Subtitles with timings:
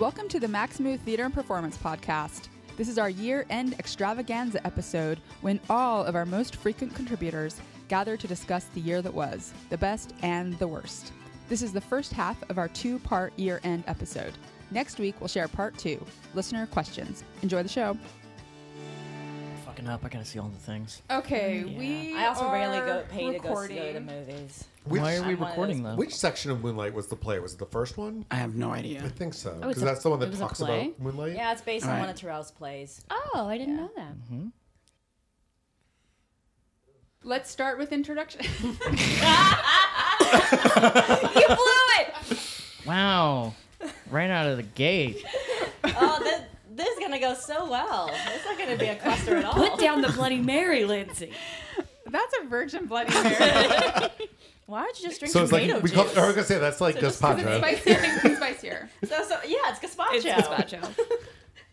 [0.00, 2.48] Welcome to the Maxamoo Theater and Performance Podcast.
[2.76, 8.16] This is our year end extravaganza episode when all of our most frequent contributors gather
[8.16, 11.12] to discuss the year that was, the best and the worst.
[11.48, 14.32] This is the first half of our two part year end episode.
[14.72, 16.04] Next week, we'll share part two
[16.34, 17.22] listener questions.
[17.42, 17.96] Enjoy the show.
[19.84, 20.04] Fucking up.
[20.04, 21.02] I gotta see all the things.
[21.10, 21.78] Okay, Yeah.
[21.78, 23.76] we I also rarely are go pay to go, recording.
[23.76, 24.64] see- go to movies.
[24.84, 25.98] Which, Why are we I'm recording those- though?
[25.98, 27.38] which section of Moonlight was the play?
[27.38, 28.24] Was it the first one?
[28.30, 29.02] I have no idea.
[29.04, 29.58] I think so.
[29.62, 31.34] Oh, Because a- that's the one that talks about Moonlight.
[31.34, 32.06] Yeah, it's based on Alright.
[32.06, 33.02] one of Tarell's plays.
[33.10, 34.12] Oh, I didn't know that.
[34.14, 34.48] Mm-hmm.
[37.22, 38.42] Let's start with introduction.
[38.62, 38.72] you
[41.48, 41.66] blew
[41.98, 42.14] it!
[42.86, 43.54] Wow.
[44.10, 45.24] right out of the gate.
[45.84, 46.42] Oh, this,
[46.74, 48.10] this is gonna go so well.
[48.34, 49.54] It's not gonna be a cluster at all.
[49.54, 51.32] Put down the Bloody Mary, Lindsay.
[52.06, 53.38] That's a Virgin Bloody Mary.
[54.66, 56.04] Why don't you just drink So it's like tomato we call.
[56.04, 56.16] juice?
[56.16, 57.58] I was gonna say that's like just- gazpacho.
[57.58, 58.90] spicier, it's spicier.
[59.04, 60.14] so, so, yeah, it's gazpacho.
[60.14, 60.94] It's gazpacho.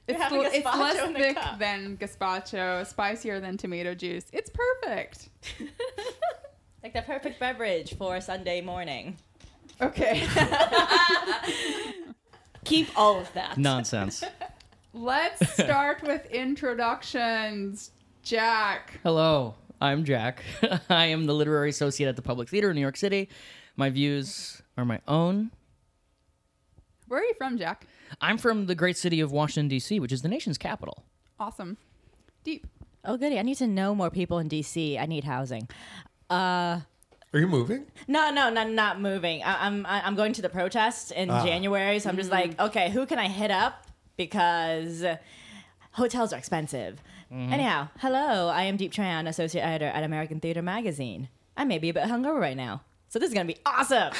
[0.07, 1.57] It's, having l- it's less in thick cup.
[1.59, 4.25] than gazpacho, spicier than tomato juice.
[4.33, 5.29] It's perfect.
[6.83, 9.15] Like the perfect beverage for a Sunday morning.
[9.79, 10.27] Okay,
[12.65, 13.57] Keep all of that.
[13.57, 14.23] Nonsense.
[14.93, 17.91] Let's start with introductions.
[18.23, 20.43] Jack, Hello, I'm Jack.
[20.89, 23.29] I am the literary associate at the Public Theater in New York City.
[23.75, 25.49] My views are my own.
[27.07, 27.87] where are you from, Jack?
[28.21, 31.03] I'm from the great city of Washington, D.C., which is the nation's capital.
[31.39, 31.77] Awesome.
[32.45, 32.63] Diep.
[33.05, 33.39] Oh, goody.
[33.39, 34.99] I need to know more people in DC.
[35.01, 35.67] I need housing.
[36.29, 36.81] Uh,
[37.33, 37.87] Are you moving?
[38.07, 39.41] no, no, no, not moving.
[39.41, 41.43] I, I'm I- I'm going to the protest in Ah.
[41.43, 43.87] January, so I'm just like, okay, who can I hit up
[44.29, 45.03] because
[45.93, 47.01] hotels are expensive.
[47.33, 47.53] Mm-hmm.
[47.53, 51.27] Anyhow, hello, I am Diep Tran, associate editor at American Theater Magazine.
[51.57, 54.13] I may be a bit hungover right now, so this is gonna be awesome.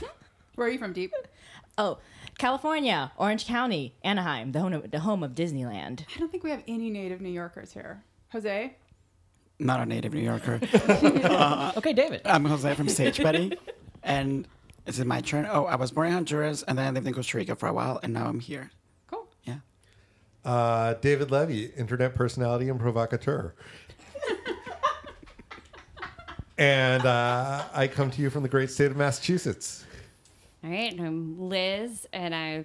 [0.54, 1.10] Where are you from, Diep?
[1.76, 1.98] oh,
[2.38, 6.04] California, Orange County, Anaheim, the home of, the home of Disneyland.
[6.14, 8.04] I don't think we have any native New Yorkers here.
[8.30, 8.76] Jose?
[9.58, 10.60] Not a native New Yorker.
[11.28, 12.20] Uh, okay, David.
[12.24, 13.58] I'm Jose from Stage Buddy,
[14.04, 14.46] and
[14.86, 15.48] is it my turn?
[15.50, 17.72] Oh, I was born in Honduras, and then I lived in Costa Rica for a
[17.72, 18.70] while, and now I'm here.
[20.48, 23.52] Uh, David Levy, internet personality and provocateur.
[26.56, 29.84] and uh, I come to you from the great state of Massachusetts.
[30.64, 32.64] All right, I'm Liz, and I.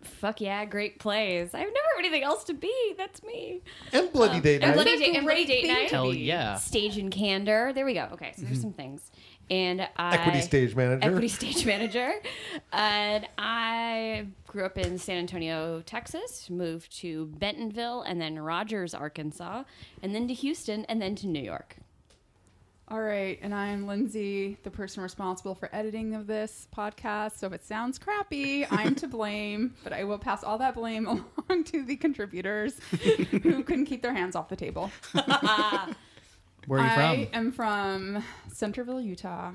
[0.00, 1.50] Fuck yeah, great plays.
[1.52, 1.64] I
[1.98, 2.94] have anything else to be.
[2.96, 3.62] That's me.
[3.92, 4.74] And Bloody um, Date And Night.
[4.74, 5.90] Bloody, Date, and Bloody Date Night.
[5.90, 6.56] Hell yeah.
[6.56, 7.72] Stage and Candor.
[7.72, 8.08] There we go.
[8.12, 8.62] Okay, so there's mm-hmm.
[8.62, 9.10] some things.
[9.50, 10.16] And I.
[10.16, 11.08] Equity stage manager.
[11.08, 12.12] Equity stage manager.
[12.72, 19.64] And I grew up in San Antonio, Texas, moved to Bentonville, and then Rogers, Arkansas,
[20.02, 21.76] and then to Houston, and then to New York.
[22.90, 27.38] All right, and I'm Lindsay, the person responsible for editing of this podcast.
[27.38, 31.06] So if it sounds crappy, I'm to blame, but I will pass all that blame
[31.48, 32.80] along to the contributors
[33.42, 34.90] who couldn't keep their hands off the table.
[35.12, 37.10] Where are you from?
[37.10, 37.34] I from?
[37.34, 39.52] am from Centerville, Utah.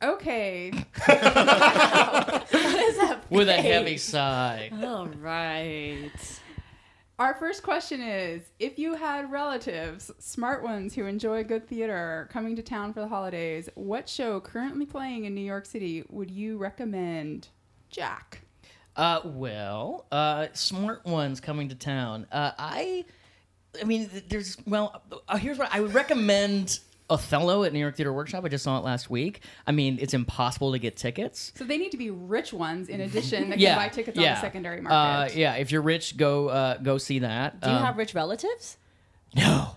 [0.00, 0.70] Okay,
[3.30, 4.70] With a heavy sigh.
[4.82, 6.10] All right.
[7.22, 12.56] Our first question is if you had relatives, smart ones who enjoy good theater, coming
[12.56, 16.58] to town for the holidays, what show currently playing in New York City would you
[16.58, 17.46] recommend?
[17.90, 18.40] Jack.
[18.96, 22.26] Uh, well, uh, smart ones coming to town.
[22.32, 23.04] Uh, I,
[23.80, 26.80] I mean, there's well, uh, here's what I would recommend.
[27.12, 28.44] Othello at New York Theater Workshop.
[28.44, 29.42] I just saw it last week.
[29.66, 31.52] I mean, it's impossible to get tickets.
[31.56, 34.30] So they need to be rich ones in addition that yeah, can buy tickets yeah.
[34.30, 35.36] on the secondary Uh, market.
[35.36, 37.60] yeah, if you're rich, go uh, go see that.
[37.60, 38.76] Do you Um, have rich relatives?
[39.34, 39.76] no?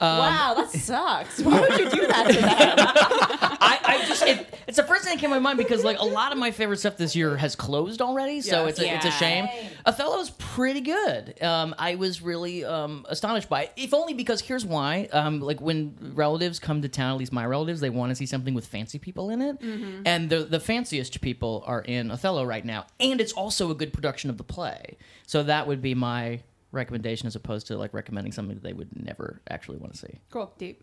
[0.00, 1.40] Wow, that sucks.
[1.40, 2.48] Why would you do that to them?
[3.60, 5.98] I, I just it, it's the first thing that came to my mind because like
[5.98, 8.70] a lot of my favorite stuff this year has closed already, so Yes.
[8.78, 9.14] it's a, it's a Yeah.
[9.18, 9.48] shame.
[9.86, 11.42] Othello's pretty good.
[11.42, 15.08] Um, I was really um, astonished by it, if only because here's why.
[15.12, 18.26] Um, like when relatives come to town, at least my relatives, they want to see
[18.26, 19.56] something with fancy people in it,
[20.04, 23.92] and the the fanciest people are in Othello right now, and it's also a good
[23.92, 24.96] production of the play.
[25.26, 26.40] So that would be my
[26.74, 30.20] recommendation as opposed to like recommending something that they would never actually want to see.
[30.30, 30.76] Cool, Diep.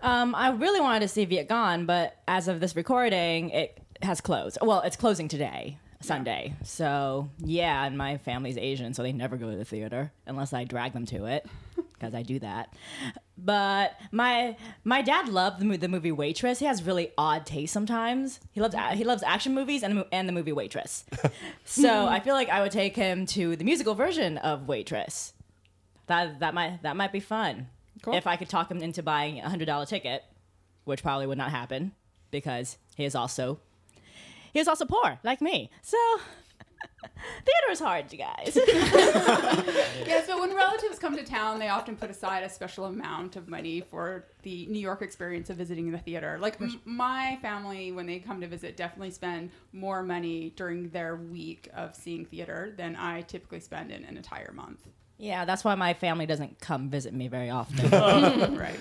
[0.00, 4.58] Um, I really wanted to see Vietgone, but as of this recording, it has closed.
[4.60, 6.54] Well, it's closing today, Sunday.
[6.62, 10.64] So yeah, and my family's Asian, so they never go to the theater unless I
[10.64, 11.46] drag them to it,
[11.76, 12.72] because I do that.
[13.36, 16.58] But my my dad loved the, mo- the movie Waitress.
[16.60, 18.38] He has really odd taste sometimes.
[18.52, 21.04] He loves a- he loves action movies and mo- and the movie Waitress.
[21.64, 25.32] so I feel like I would take him to the musical version of Waitress.
[26.06, 27.68] That that might that might be fun.
[28.02, 28.14] Cool.
[28.14, 30.22] If I could talk him into buying a hundred dollar ticket,
[30.84, 31.92] which probably would not happen
[32.30, 33.58] because he is also
[34.54, 35.70] he is also poor like me.
[35.82, 35.98] So
[37.44, 38.58] Theater is hard, you guys.
[40.06, 43.48] Yeah, so when relatives come to town, they often put aside a special amount of
[43.48, 46.36] money for the New York experience of visiting the theater.
[46.40, 46.96] Like m- mm-hmm.
[46.96, 51.94] my family, when they come to visit, definitely spend more money during their week of
[51.94, 54.86] seeing theater than I typically spend in an entire month.
[55.18, 57.88] Yeah, that's why my family doesn't come visit me very often.
[58.58, 58.78] right,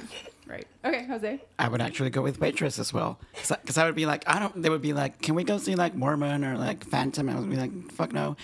[0.47, 0.67] right.
[0.83, 1.39] Okay, Jose.
[1.59, 4.61] I would actually go with Waitress as well, because I, would be like, I don't.
[4.61, 7.29] They would be like, can we go see like Mormon or like Phantom?
[7.29, 8.35] And I would be like, fuck no,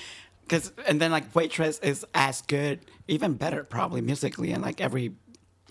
[0.41, 5.13] because and then like Waitress is as good, even better probably musically and like every.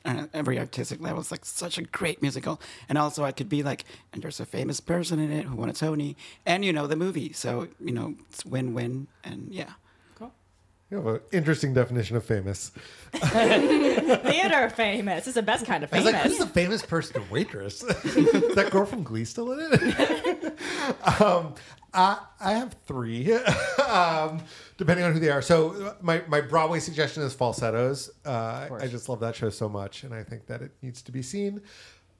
[0.05, 3.65] Uh, every artistic level It's like such a great musical, and also I could be
[3.65, 6.17] like, and there's a famous person in it who won a Tony,
[6.47, 9.73] and you know the movie, so you know it's win-win, and yeah.
[10.90, 12.70] You have an interesting definition of famous.
[13.12, 15.26] Theater famous.
[15.26, 16.23] It's the best kind of I was famous.
[16.23, 17.82] like, who's the famous person in Waitress?
[18.05, 20.58] Is that girl from Glee still in it?
[21.20, 21.55] um,
[21.93, 23.35] I, I have three,
[23.87, 24.43] um,
[24.79, 25.43] depending on who they are.
[25.43, 28.11] So uh, my, my Broadway suggestion is Falsettos.
[28.25, 31.12] Uh, I just love that show so much, and I think that it needs to
[31.12, 31.61] be seen.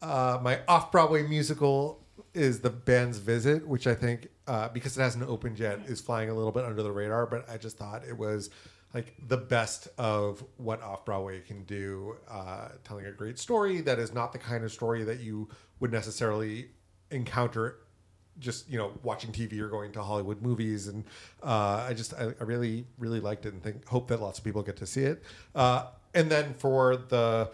[0.03, 2.05] Uh, my off-Broadway musical
[2.35, 6.31] is The Band's Visit, which I think, uh, because it hasn't opened yet, is flying
[6.31, 8.51] a little bit under the radar, but I just thought it was
[8.95, 13.99] like the best of what off Broadway can do, uh, telling a great story that
[13.99, 15.49] is not the kind of story that you
[15.81, 16.71] would necessarily
[17.11, 17.77] encounter
[18.39, 21.05] just you know watching TV or going to Hollywood movies, and
[21.43, 24.45] uh, I just I, I really really liked it and think hope that lots of
[24.45, 25.23] people get to see it.
[25.55, 27.51] Uh, and then for the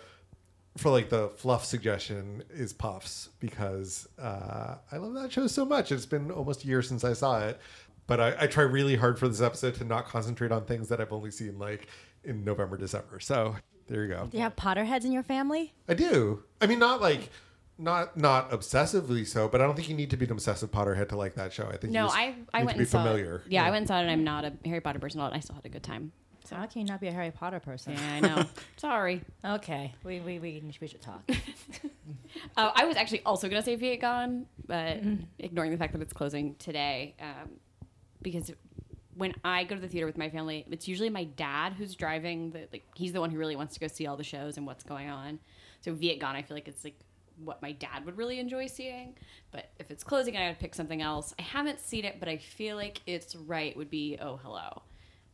[0.77, 5.93] for like the fluff suggestion is Puffs because uh, I love that show so much.
[5.93, 7.61] It's been almost a year since I saw it,
[8.07, 11.01] but I, I try really hard for this episode to not concentrate on things that
[11.01, 11.87] I've only seen like
[12.25, 13.21] in November, December.
[13.21, 13.55] So
[13.87, 14.27] there you go.
[14.31, 15.75] Do you have Potterheads in your family?
[15.89, 16.43] I do.
[16.61, 17.31] I mean, not like
[17.79, 21.09] not not obsessively so, but I don't think you need to be an obsessive Potterhead
[21.11, 21.67] to like that show.
[21.67, 23.37] I think you No, just I I need went to be and saw familiar.
[23.47, 23.53] it.
[23.53, 25.39] Yeah, I went and saw it, and I'm not a Harry Potter person, and I
[25.41, 26.13] still had a good time.
[26.45, 27.95] So how can you not be a Harry Potter person?
[27.95, 28.45] Yeah, I know.
[28.77, 29.23] Sorry.
[29.45, 31.23] Okay, we, we, we, we should talk.
[32.57, 34.99] Uh, I was actually also gonna say Vietgone, but
[35.39, 37.51] ignoring the fact that it's closing today, um,
[38.23, 38.53] because
[39.17, 42.51] when I go to the theater with my family, it's usually my dad who's driving.
[42.51, 44.67] The like he's the one who really wants to go see all the shows and
[44.67, 45.39] what's going on.
[45.81, 46.99] So Vietgone, I feel like it's like
[47.43, 49.17] what my dad would really enjoy seeing.
[49.51, 51.35] But if it's closing, I gotta pick something else.
[51.39, 54.83] I haven't seen it, but I feel like it's right would be Oh Hello.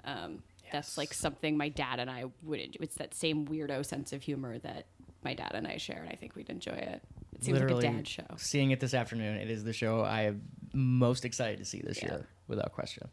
[0.05, 2.61] Um, That's like something my dad and I would.
[2.61, 2.78] enjoy.
[2.82, 4.87] It's that same weirdo sense of humor that
[5.25, 7.02] my dad and I share, and I think we'd enjoy it.
[7.34, 8.26] It seems Literally, like a dad show.
[8.38, 11.99] Seeing it this afternoon, it is the show I am most excited to see this
[12.02, 12.08] Yeah.
[12.11, 13.08] year, without question.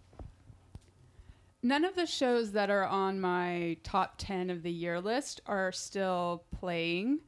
[1.63, 5.71] None of the shows that are on my top 10 of the year list are
[5.71, 7.19] still playing,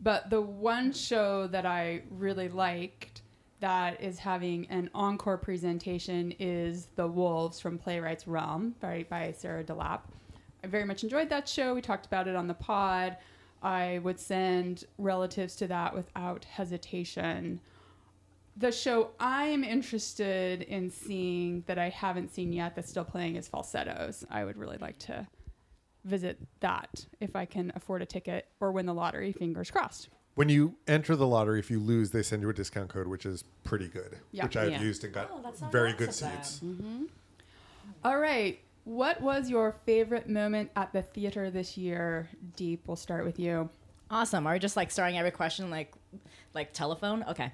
[0.00, 3.21] but the one show that I really liked
[3.62, 9.64] that is having an encore presentation is The Wolves from Playwrights Realm by, by Sarah
[9.64, 10.02] DeLappe.
[10.62, 11.74] I very much enjoyed that show.
[11.74, 13.16] We talked about it on the pod.
[13.62, 17.60] I would send relatives to that without hesitation
[18.56, 23.48] the show I'm interested in seeing that I haven't seen yet that's still playing is
[23.48, 24.24] Falsettos.
[24.30, 25.26] I would really like to
[26.04, 29.32] visit that if I can afford a ticket or win the lottery.
[29.32, 30.10] Fingers crossed.
[30.34, 33.26] When you enter the lottery, if you lose, they send you a discount code, which
[33.26, 34.18] is pretty good.
[34.30, 34.44] Yeah.
[34.44, 34.80] Which I've Yeah.
[34.80, 36.42] used and got Oh, very nice good of them.
[36.42, 36.60] seats.
[38.04, 38.58] All right.
[38.84, 42.28] What was your favorite moment at the theater this year?
[42.56, 43.68] Diep, we'll start with you.
[44.10, 44.46] Awesome.
[44.46, 45.92] Are we just like starting every question like
[46.54, 47.24] like telephone?
[47.28, 47.52] Okay.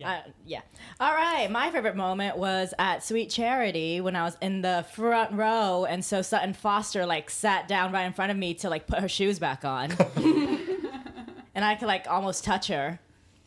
[0.00, 0.10] Yeah.
[0.10, 0.60] Uh, yeah.
[0.98, 1.48] All right.
[1.50, 6.04] My favorite moment was at Sweet Charity when I was in the front row, and
[6.04, 9.08] so Sutton Foster like sat down right in front of me to like put her
[9.08, 9.90] shoes back on,
[11.54, 12.98] and I could like almost touch her,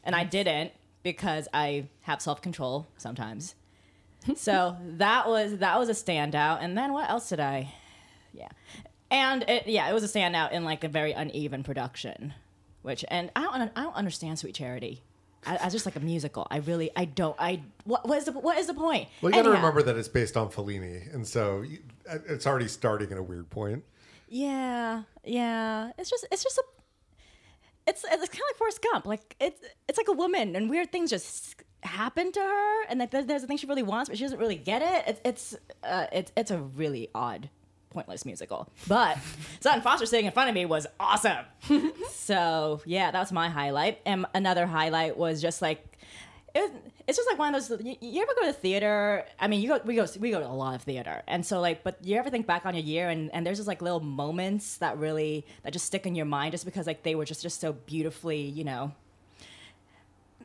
[0.04, 0.72] and I didn't
[1.04, 3.56] because I have self control sometimes.
[4.36, 6.60] so that was that was a standout.
[6.62, 7.74] And then what else did I?
[8.34, 8.50] Yeah,
[9.12, 12.34] and it, yeah, it was a standout in like a very uneven production,
[12.82, 15.04] which and I don't I don't understand Sweet Charity.
[15.48, 16.48] I, I just like a musical.
[16.50, 19.10] I really I don't I what what is the what is the point?
[19.22, 19.62] Well, you got to Anyhow.
[19.64, 21.80] remember that it's based on Fellini, and so you-
[22.28, 23.84] it's already starting at a weird point.
[24.28, 25.92] Yeah, yeah.
[26.00, 26.64] It's just it's just a
[27.88, 29.06] it's it's kind of like Forrest Gump.
[29.06, 33.12] Like it's it's like a woman and weird things just happen to her, and like
[33.12, 35.04] there's, a thing she really wants, but she doesn't really get it.
[35.08, 37.50] It's it's uh, it's it's a really odd,
[37.92, 38.70] pointless musical.
[38.88, 39.18] But
[39.60, 41.46] Sutton Foster sitting in front of me was awesome.
[42.12, 44.00] so yeah, that was my highlight.
[44.06, 46.00] And another highlight was just like.
[46.54, 46.72] It was,
[47.08, 47.82] it's just like one of those.
[47.82, 49.26] You, you ever go to theater?
[49.40, 49.80] I mean, you go.
[49.86, 50.06] We go.
[50.20, 52.66] We go to a lot of theater, and so like, but you ever think back
[52.66, 56.06] on your year, and, and there's just like little moments that really that just stick
[56.06, 58.92] in your mind, just because like they were just just so beautifully, you know,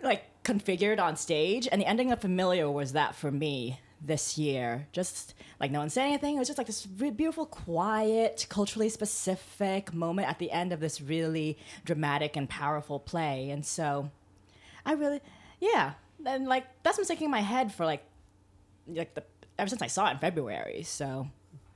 [0.03, 1.69] like configured on stage.
[1.71, 3.81] And the ending of Familiar was that for me.
[4.01, 4.87] this year.
[4.93, 6.37] Just like no one said anything.
[6.37, 11.01] It was just like this beautiful, quiet, culturally specific moment at the end of this
[11.01, 13.51] really dramatic and powerful play.
[13.51, 14.11] And so
[14.87, 15.21] I really,
[15.61, 15.93] yeah.
[16.27, 18.05] And like that's been sticking in my head for like,
[18.87, 19.25] like the
[19.59, 20.83] ever since I saw it in February.
[20.83, 21.29] So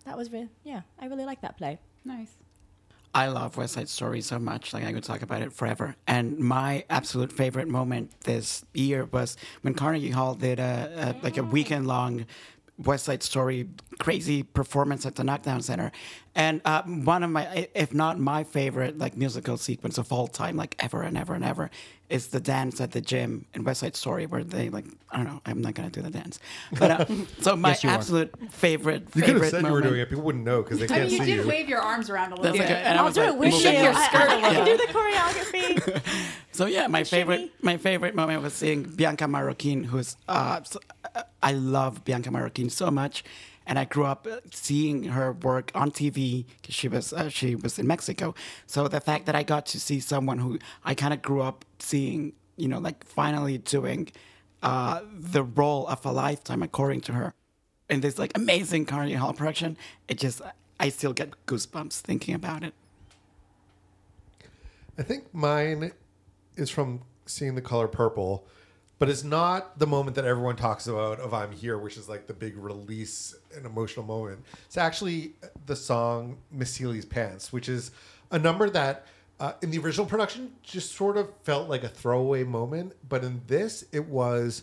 [0.04, 0.82] that was really, yeah.
[0.98, 1.78] I really like that play.
[2.04, 2.36] Nice.
[3.14, 4.74] I love West Side Story so much.
[4.74, 5.94] Like I could talk about it forever.
[6.06, 11.36] And my absolute favorite moment this year was when Carnegie Hall did a, a like
[11.36, 12.26] a weekend long
[12.76, 13.68] West Side Story
[14.00, 15.92] crazy performance at the Knockdown Center.
[16.34, 20.56] And uh, one of my, if not my favorite, like musical sequence of all time,
[20.56, 21.70] like ever and ever and ever,
[22.14, 25.26] is the dance at the gym in West Side Story where they like, I don't
[25.26, 26.38] know, I'm not gonna do the dance,
[26.78, 27.06] but uh,
[27.40, 27.94] so my Yes, you are.
[27.94, 29.66] absolute favorite You could have said moment.
[29.68, 30.09] you were doing it.
[30.11, 31.49] People wouldn't know because they I can't mean, you see did you.
[31.49, 32.64] wave your arms around a little That's bit.
[32.71, 32.83] okay.
[32.83, 33.71] And I I'll was do like, it with you.
[33.71, 34.64] your skirt I, I can along.
[34.66, 36.02] do the choreography.
[36.54, 40.78] So yeah, my favorite my favorite moment was seeing Bianca Marroquin, who's uh, so-
[41.16, 43.25] uh, I love Bianca Marroquin so much,
[43.66, 47.54] and I grew up uh, seeing her work on TV because she was uh, she
[47.54, 48.35] was in Mexico.
[48.66, 51.64] So the fact that I got to see someone who I kind of grew up
[51.78, 54.09] seeing, you know, like finally doing
[54.62, 57.35] uh, the role of a lifetime, according to her,
[57.88, 59.76] in this like amazing Carnegie Hall production,
[60.09, 60.40] it just
[60.80, 62.75] I still get goosebumps thinking about it.
[64.99, 65.92] I think mine
[66.56, 68.47] is from seeing the color purple,
[68.98, 72.26] but it's not the moment that everyone talks about of I'm Here, which is like
[72.26, 74.44] the big release and emotional moment.
[74.66, 75.34] It's actually
[75.66, 77.90] the song Miss Celie's Pants, which is
[78.30, 79.06] a number that
[79.40, 83.42] uh, in the original production just sort of felt like a throwaway moment, but in
[83.46, 84.62] this it was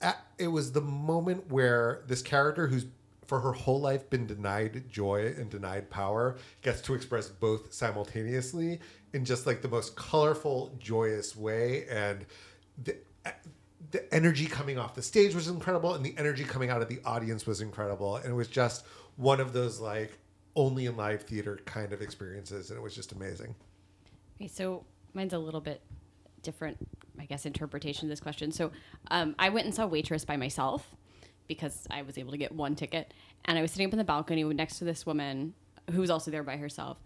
[0.00, 2.86] at, it was the moment where this character who's
[3.26, 8.78] for her whole life been denied joy and denied power gets to express both simultaneously
[9.14, 12.26] in just like the most colorful joyous way and
[12.84, 12.94] the
[13.90, 17.00] the energy coming off the stage was incredible and the energy coming out of the
[17.04, 18.84] audience was incredible and it was just
[19.16, 20.18] one of those like
[20.56, 23.54] only in live theater kind of experiences and it was just amazing
[24.42, 25.80] Okay, so mine's a little bit
[26.42, 26.76] different,
[27.18, 28.50] I guess, interpretation of this question.
[28.50, 28.72] So
[29.10, 30.84] um, I went and saw Waitress by myself
[31.46, 33.14] because I was able to get one ticket,
[33.44, 35.54] and I was sitting up in the balcony next to this woman
[35.92, 36.98] who was also there by herself,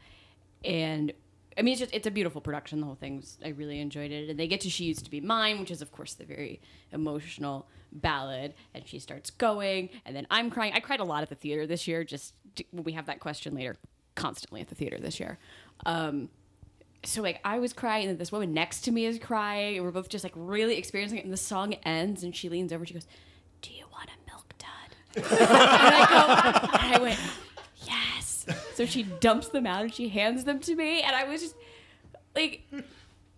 [0.64, 1.12] and.
[1.58, 2.80] I mean, it's just, it's a beautiful production.
[2.80, 4.28] The whole thing's, I really enjoyed it.
[4.28, 6.60] And they get to She Used to Be Mine, which is, of course, the very
[6.92, 8.54] emotional ballad.
[8.74, 10.72] And she starts going, and then I'm crying.
[10.74, 13.20] I cried a lot at the theater this year, just to- when we have that
[13.20, 13.76] question later,
[14.14, 15.38] constantly at the theater this year.
[15.86, 16.28] Um,
[17.04, 19.92] so like I was crying and this woman next to me is crying and we're
[19.92, 22.88] both just like really experiencing it and the song ends and she leans over and
[22.88, 23.06] she goes,
[23.62, 25.30] Do you want a milk dud?
[25.40, 27.20] and I go and I went.
[28.76, 31.54] So she dumps them out and she hands them to me and I was just
[32.34, 32.62] like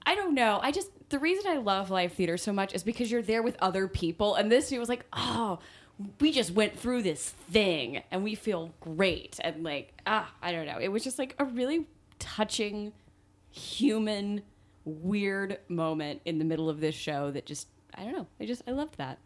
[0.04, 0.58] I don't know.
[0.62, 3.56] I just the reason I love live theater so much is because you're there with
[3.60, 5.58] other people and this was like, oh,
[6.20, 10.66] we just went through this thing and we feel great and like ah, I don't
[10.66, 10.78] know.
[10.80, 11.86] It was just like a really
[12.18, 12.92] touching
[13.50, 14.42] human
[14.84, 18.26] weird moment in the middle of this show that just I don't know.
[18.40, 19.18] I just I loved that.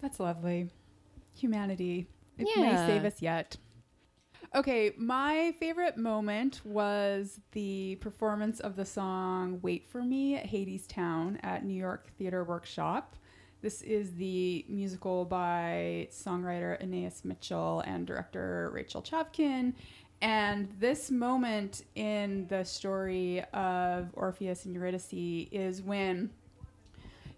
[0.00, 0.68] That's lovely.
[1.36, 2.06] Humanity.
[2.38, 2.62] It Yeah.
[2.62, 3.56] may save us yet.
[4.54, 11.40] Okay, my favorite moment was the performance of the song Wait for Me at Hadestown
[11.42, 13.16] at New York Theater Workshop.
[13.62, 19.72] This is the musical by songwriter Anaïs Mitchell and director Rachel Chavkin.
[20.22, 26.30] And this moment in the story of Orpheus and Eurydice is when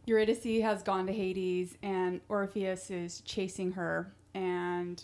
[0.05, 5.03] Eurydice has gone to Hades and Orpheus is chasing her and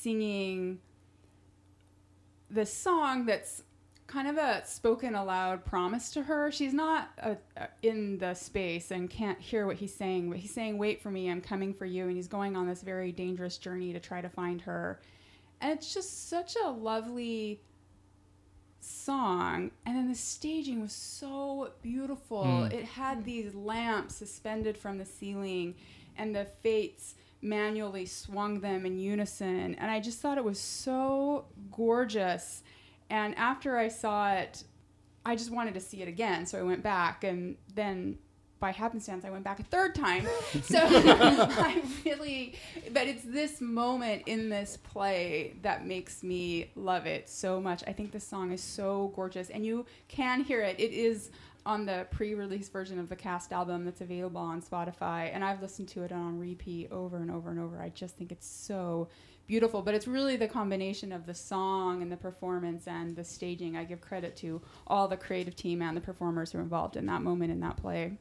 [0.00, 0.78] singing
[2.50, 3.62] this song that's
[4.06, 6.52] kind of a spoken aloud promise to her.
[6.52, 7.34] She's not uh
[7.82, 11.28] in the space and can't hear what he's saying, but he's saying, Wait for me,
[11.28, 12.04] I'm coming for you.
[12.06, 15.00] And he's going on this very dangerous journey to try to find her.
[15.60, 17.60] And it's just such a lovely
[18.86, 25.04] song and then the staging was so beautiful it had these lamps suspended from the
[25.04, 25.74] ceiling
[26.16, 31.44] and the fates manually swung them in unison and i just thought it was so
[31.70, 32.62] gorgeous.
[33.08, 34.64] And after i saw it
[35.24, 38.18] i just wanted to see it again so i went back and then
[38.58, 40.26] by happenstance i went back a third time.
[40.62, 42.54] So i really
[42.92, 47.84] but it's this moment in this play that makes me love it so much.
[47.86, 50.80] I think this song is so gorgeous and you can hear it.
[50.80, 51.30] It is
[51.66, 55.88] on the pre-release version of the cast album that's available on spotify and i've listened
[55.88, 57.80] to it on repeat over and over and over.
[57.80, 59.08] I just think it's so
[59.46, 59.82] beautiful.
[59.82, 63.84] But it's really the combination of the song and the performance and the staging i
[63.84, 67.22] give credit to all the creative team and the performers who are involved in that
[67.22, 68.18] moment in that play.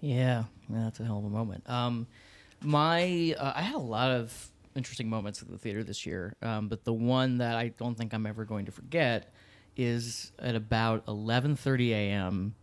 [0.00, 1.68] Yeah, that's a hell of a moment.
[1.68, 2.06] Um,
[2.62, 6.68] My, uh, I had a lot of interesting moments at the theater this year, um,
[6.68, 9.32] but the one that I don't think I'm ever going to forget
[9.76, 12.54] is at about 11:30 a.m.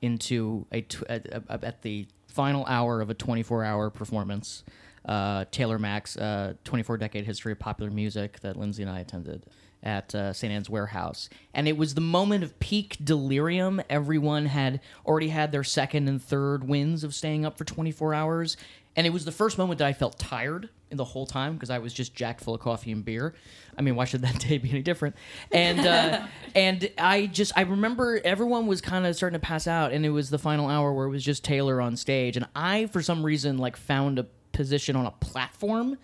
[0.00, 4.64] into a tw- at, at the final hour of a 24-hour performance.
[5.04, 9.46] Uh, Taylor Mac's uh, 24 decade history of popular music that Lindsay and I attended
[9.82, 10.52] at uh, St.
[10.52, 11.28] Ann's Warehouse.
[11.54, 13.80] And it was the moment of peak delirium.
[13.88, 18.56] Everyone had already had their second and third wins of staying up for 24 hours.
[18.98, 21.70] And it was the first moment that I felt tired in the whole time because
[21.70, 23.32] I was just jacked full of coffee and beer.
[23.76, 25.14] I mean, why should that day be any different?
[25.52, 26.26] And uh,
[26.56, 30.10] and I just I remember everyone was kind of starting to pass out, and it
[30.10, 33.24] was the final hour where it was just Taylor on stage, and I for some
[33.24, 35.96] reason like found a position on a platform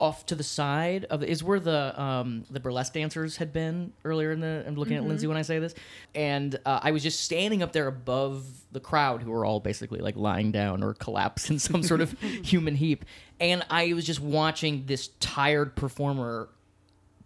[0.00, 4.32] off to the side of is where the um, the burlesque dancers had been earlier
[4.32, 4.64] in the.
[4.66, 5.74] I'm looking at Lindsay when I say this,
[6.14, 10.00] and uh, I was just standing up there above the crowd who were all basically
[10.00, 13.04] like lying down or collapsed in some sort of human heap,
[13.40, 16.48] and I was just watching this tired performer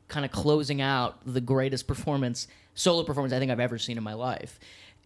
[0.08, 2.48] kind of closing out the greatest performance
[2.78, 4.58] solo performance I think I've ever seen in my life.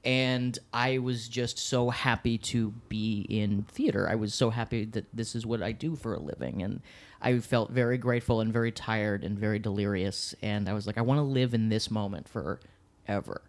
[0.04, 4.08] And I was just so happy to be in theater.
[4.08, 6.62] I was so happy that this is what I do for a living.
[6.62, 6.82] And
[7.22, 10.34] I felt very grateful and very tired and very delirious.
[10.42, 13.42] And I was like, I want to live in this moment forever.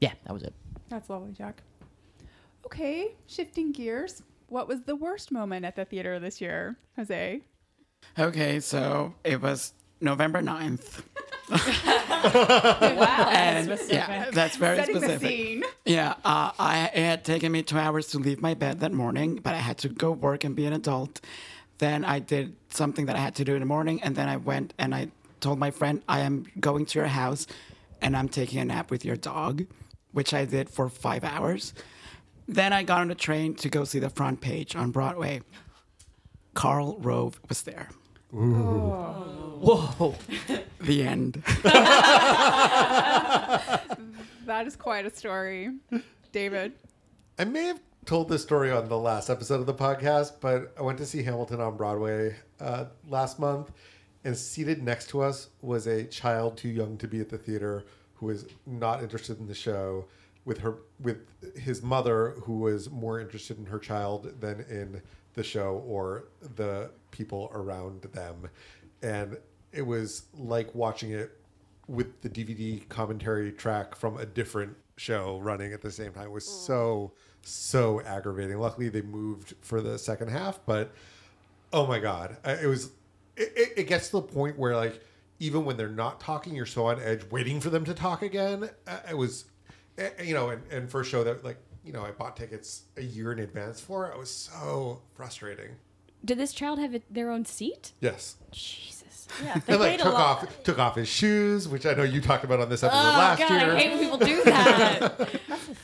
[0.00, 0.54] Yeah, that was it.
[0.88, 1.62] That's lovely, Jack.
[2.66, 4.22] Okay, shifting gears.
[4.48, 7.40] What was the worst moment at the theater this year, Jose?
[8.18, 11.02] Okay, so it was November 9th.
[12.24, 13.28] Wow.
[13.32, 13.92] And specific.
[13.94, 15.28] yeah, that's very Setting the specific.
[15.28, 15.64] scene.
[15.84, 19.36] Yeah, uh, I it had taken me two hours to leave my bed that morning,
[19.42, 21.20] but I had to go work and be an adult.
[21.78, 24.36] Then I did something that I had to do in the morning, and then I
[24.36, 25.08] went and I
[25.40, 27.46] told my friend, I am going to your house
[28.00, 29.64] and I'm taking a nap with your dog,
[30.12, 31.74] which I did for five hours.
[32.46, 35.42] Then I got on the train to go see the front page on Broadway.
[36.54, 37.88] Karl Rove was there.
[38.30, 40.14] Whoa.
[40.80, 41.42] The end.
[44.46, 45.70] That is quite a story.
[46.30, 46.72] David.
[47.38, 50.82] I may have told this story on the last episode of the podcast, but I
[50.82, 53.72] went to see Hamilton on Broadway uh, last month,
[54.24, 57.84] and seated next to us was a child too young to be at the theater
[58.14, 60.04] who was not interested in the show,
[60.44, 65.00] with her with his mother who was more interested in her child than in
[65.32, 66.24] the show or
[66.56, 68.48] the people around them,
[69.02, 69.38] and
[69.72, 71.38] it was like watching it
[71.88, 76.24] with the DVD commentary track from a different show running at the same time.
[76.24, 77.12] It was so
[77.44, 78.58] so aggravating.
[78.58, 80.92] Luckily, they moved for the second half, but
[81.72, 82.90] oh my god, it was.
[83.36, 85.02] It, it, gets to the point where like
[85.40, 88.70] even when they're not talking, you're so on edge, waiting for them to talk again.
[89.10, 89.46] It was,
[89.98, 92.84] eh, you know, and, and for a show that like you know I bought tickets
[92.96, 95.70] a year in advance for, it was so frustrating.
[96.24, 97.92] Did this child have their own seat?
[98.00, 98.36] Yes.
[98.50, 99.02] Jesus.
[99.42, 102.44] Yeah, they And like took off took off his shoes, which I know you talked
[102.44, 103.72] about on this episode Oh last God, year.
[103.72, 105.18] I hate when people do that.
[105.30, 105.68] thing that happened.
[105.68, 105.83] Well,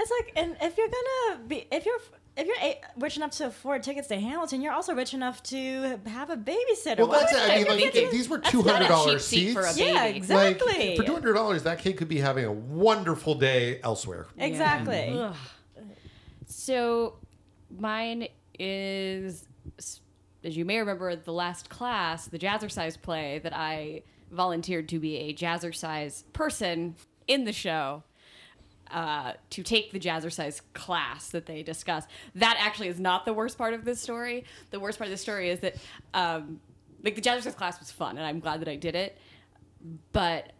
[0.00, 1.98] it's like, and if you're gonna be, if you're,
[2.36, 5.98] if you're a, rich enough to afford tickets to Hamilton, you're also rich enough to
[6.06, 6.98] have a babysitter.
[6.98, 7.50] Well, Why that's it.
[7.50, 9.54] I mean, like think these were That's two not hundred a dollars seat seats.
[9.54, 10.88] for a Yeah, exactly.
[10.88, 14.26] Like, for two hundred dollars, that kid could be having a wonderful day elsewhere.
[14.38, 15.10] Exactly.
[15.10, 15.34] Ugh.
[16.46, 17.16] So,
[17.70, 19.46] mine is,
[19.78, 25.16] as you may remember, the last class, the jazzercise play that I volunteered to be
[25.16, 28.02] a jazzercise person in the show.
[28.92, 32.06] Uh, to take the jazzercise class that they discuss.
[32.34, 34.44] That actually is not the worst part of this story.
[34.72, 35.76] The worst part of the story is that,
[36.12, 36.58] um,
[37.04, 39.16] like, the jazzercise class was fun, and I'm glad that I did it.
[40.12, 40.52] But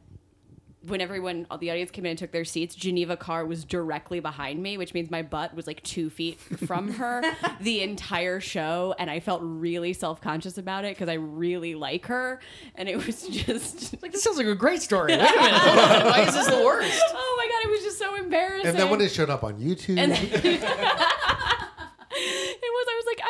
[0.86, 4.18] when everyone, all the audience came in and took their seats, Geneva Carr was directly
[4.20, 7.22] behind me, which means my butt was like two feet from her
[7.60, 8.94] the entire show.
[8.98, 12.40] And I felt really self conscious about it because I really like her.
[12.76, 15.12] And it was just Like this sounds like a great story.
[15.12, 15.54] Wait a minute.
[15.54, 16.04] Hold on.
[16.10, 17.02] Why is this the worst?
[17.12, 18.66] oh my God, it was just so embarrassing.
[18.68, 20.62] And then when it showed up on YouTube, And then- it was,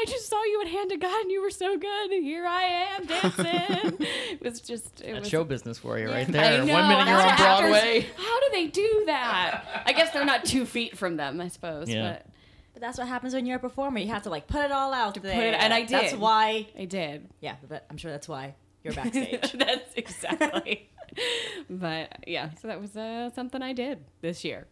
[0.01, 1.77] I was like, I just saw you at Hand to God and you were so
[1.79, 2.11] good.
[2.13, 3.97] And here I am dancing.
[4.31, 6.65] it was just, it That's was show business for you right I there.
[6.65, 8.07] know, One minute you're on that's actors- Broadway.
[8.17, 9.83] How do they do that?
[9.87, 11.89] I guess they're not two feet from them, I suppose.
[11.89, 12.13] Yeah.
[12.13, 12.27] But
[12.75, 13.99] But that's what happens when you're a performer.
[13.99, 15.35] You have to like put it all out there.
[15.35, 15.91] put it- and I did.
[15.91, 16.69] That's why.
[16.79, 17.29] I did.
[17.41, 19.53] Yeah, but I'm sure that's why you're backstage.
[19.53, 20.89] That's exactly.
[21.69, 24.67] but yeah, so that was uh, something I did this year.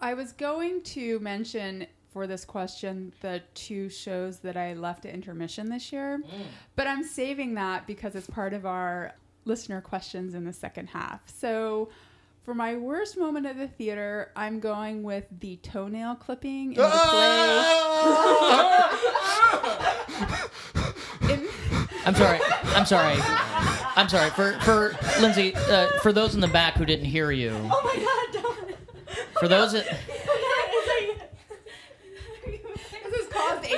[0.00, 5.12] I was going to mention for this question the two shows that I left at
[5.12, 6.18] intermission this year,
[6.74, 9.12] but I'm saving that because it's part of our
[9.44, 11.20] listener questions in the second half.
[11.26, 11.90] So
[12.44, 16.88] For my worst moment at the theater, I'm going with the toenail clipping in the
[16.88, 17.64] play.
[21.34, 21.48] In-
[22.06, 22.40] I'm sorry.
[22.76, 23.16] I'm sorry.
[23.94, 24.30] I'm sorry.
[24.30, 27.94] For for Lindsay, uh, for those in the back who didn't hear you, Oh my
[28.02, 28.74] god, don't.
[29.38, 29.84] for those that,
[32.44, 32.60] this
[33.14, 33.68] has caused a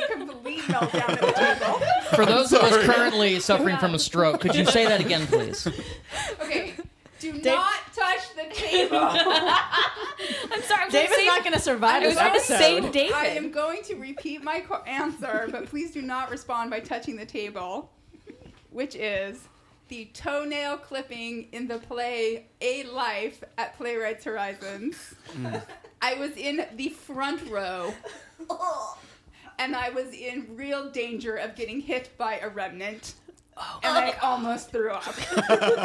[0.73, 1.81] complete meltdown at the table.
[2.15, 5.67] for those of us currently suffering from a stroke, could you say that again, please?
[6.41, 6.75] Okay,
[7.19, 8.97] do not touch the table.
[9.03, 10.85] I'm sorry.
[10.85, 12.59] I'm David's trying not going to survive I was this trying to episode.
[12.59, 13.15] save David.
[13.15, 17.17] I am going to repeat my co- answer, but please do not respond by touching
[17.17, 17.91] the table,
[18.71, 19.49] which is
[19.89, 25.15] the toenail clipping in the play A Life at Playwrights Horizons.
[25.35, 25.63] Mm.
[26.03, 27.93] I was in the front row.
[28.51, 28.97] Oh.
[29.59, 33.15] And I was in real danger of getting hit by a remnant.
[33.61, 35.03] Oh and I almost threw up.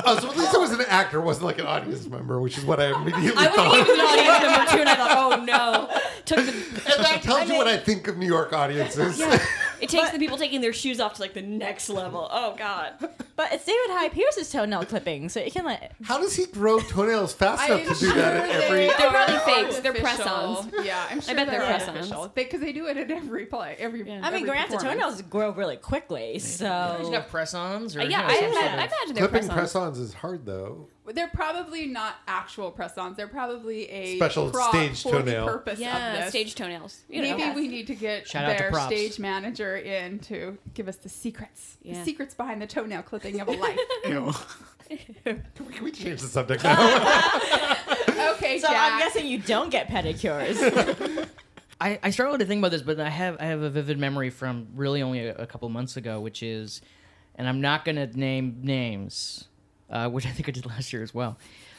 [0.05, 2.65] Oh, so at least I was an actor, wasn't like an audience member, which is
[2.65, 3.79] what I immediately I was thought.
[3.79, 5.99] even an audience member too, and I thought, oh no.
[6.25, 9.19] Took the, and that tells you what I think of New York audiences.
[9.83, 12.27] It takes the people taking their shoes off to like the next level.
[12.31, 12.93] Oh god.
[13.35, 15.91] But it's David Hyde Pierce's toenail clipping, so you can like.
[16.03, 18.77] How does he grow toenails fast I'm enough to do that at sure every?
[18.79, 19.79] they They're probably are fakes.
[19.79, 20.71] They're press-ons.
[20.83, 22.31] Yeah, I'm sure I bet they're they're press-ons.
[22.35, 23.75] because they, do it at every play.
[23.79, 24.07] Every.
[24.07, 24.13] Yeah.
[24.13, 27.09] I mean, every granted, toenails grow really quickly, There's so.
[27.11, 29.53] not press-ons, or uh, yeah, you know, I, some I of- imagine they're Clipping press-ons.
[29.97, 30.89] press-ons is hard though.
[31.05, 33.17] They're probably not actual press-ons.
[33.17, 35.47] They're probably a Special prop stage for the toenail.
[35.47, 36.29] purpose of Yeah, this.
[36.29, 37.01] stage toenails.
[37.09, 37.37] You know.
[37.37, 40.95] Maybe we need to get Shout out to their stage manager in to give us
[40.97, 41.77] the secrets.
[41.81, 41.95] Yeah.
[41.99, 43.77] The secrets behind the toenail clipping of a life.
[44.07, 44.31] Ew.
[45.25, 46.77] Can we, can we change the subject now?
[48.35, 48.93] okay, So Jack.
[48.93, 51.27] I'm guessing you don't get pedicures.
[51.81, 54.29] I, I struggle to think about this, but I have I have a vivid memory
[54.29, 56.81] from really only a, a couple months ago, which is,
[57.35, 59.45] and I'm not going to name names,
[59.93, 61.37] uh, which I think I did last year as well.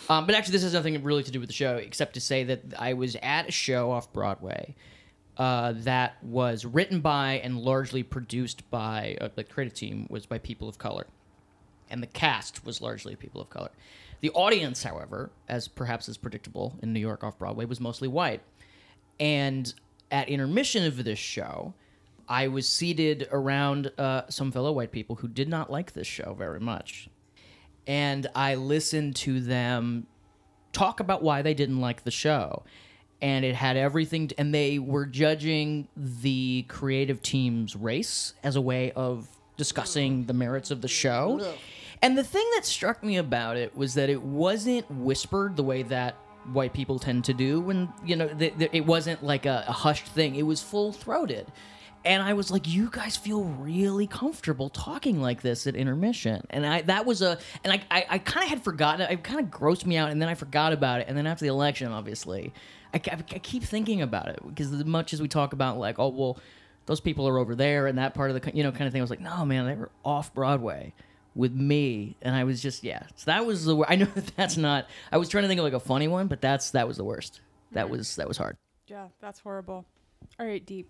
[0.09, 2.45] Um, but actually, this has nothing really to do with the show, except to say
[2.45, 4.75] that I was at a show off Broadway
[5.37, 10.39] uh, that was written by and largely produced by uh, the creative team was by
[10.39, 11.07] people of color,
[11.91, 13.71] and the cast was largely people of color.
[14.21, 18.41] The audience, however, as perhaps is predictable in New York off Broadway, was mostly white.
[19.21, 19.73] And
[20.11, 21.75] at intermission of this show,
[22.29, 26.35] I was seated around uh, some fellow white people who did not like this show
[26.39, 27.09] very much.
[27.87, 30.07] And I listened to them
[30.73, 32.63] talk about why they didn't like the show.
[33.23, 38.61] And it had everything, to, and they were judging the creative team's race as a
[38.61, 41.39] way of discussing the merits of the show.
[42.03, 45.85] And the thing that struck me about it was that it wasn't whispered the way
[45.85, 46.17] that
[46.53, 49.73] white people tend to do when, you know, th- th- it wasn't like a, a
[49.73, 51.47] hushed thing, it was full throated.
[52.05, 56.47] And I was like, you guys feel really comfortable talking like this at intermission.
[56.51, 59.41] And I that was a and I I, I kind of had forgotten it kind
[59.41, 61.07] of grossed me out and then I forgot about it.
[61.09, 62.53] And then after the election, obviously,
[62.93, 65.99] I, I, I keep thinking about it because as much as we talk about like,
[65.99, 66.39] oh well,
[66.87, 69.01] those people are over there and that part of the you know kind of thing.
[69.01, 70.93] I was like, no man, they were off Broadway
[71.35, 73.05] with me, and I was just yeah.
[73.17, 74.87] So that was the I know that that's not.
[75.11, 77.05] I was trying to think of like a funny one, but that's that was the
[77.05, 77.41] worst.
[77.73, 78.57] That was that was hard.
[78.87, 79.85] yeah, that's horrible.
[80.39, 80.87] All right, Diep.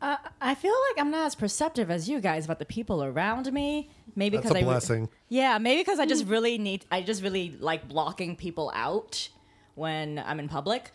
[0.00, 3.50] Uh, I feel like I'm not as perceptive as you guys about the people around
[3.52, 3.88] me.
[4.14, 5.08] Maybe That's because a I re- blessing.
[5.28, 6.84] yeah, maybe because I just really need.
[6.90, 9.28] I just really like blocking people out
[9.74, 10.90] when I'm in public.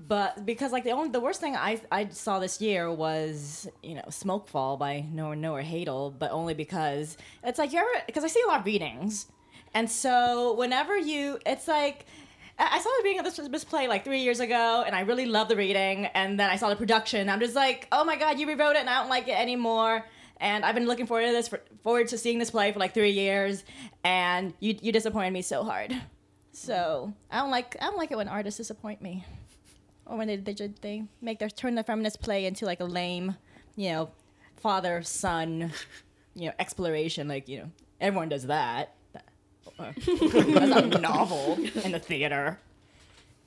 [0.00, 3.94] But because like the only the worst thing I I saw this year was you
[3.96, 8.28] know Smokefall by Noah Noah Haidle, but only because it's like you ever because I
[8.28, 9.26] see a lot of readings,
[9.74, 12.06] and so whenever you it's like.
[12.58, 15.26] I saw the reading of this, this play like three years ago, and I really
[15.26, 16.06] loved the reading.
[16.06, 17.28] And then I saw the production.
[17.28, 20.04] I'm just like, oh my god, you rewrote it, and I don't like it anymore.
[20.40, 22.94] And I've been looking forward to this, for, forward to seeing this play for like
[22.94, 23.64] three years,
[24.04, 25.94] and you you disappointed me so hard.
[26.52, 29.24] So I don't like I don't like it when artists disappoint me,
[30.06, 33.36] or when they they, they make their turn the feminist play into like a lame,
[33.76, 34.10] you know,
[34.56, 35.72] father son,
[36.34, 37.28] you know, exploration.
[37.28, 38.94] Like you know, everyone does that.
[39.78, 42.58] Uh, That's a novel in the theater.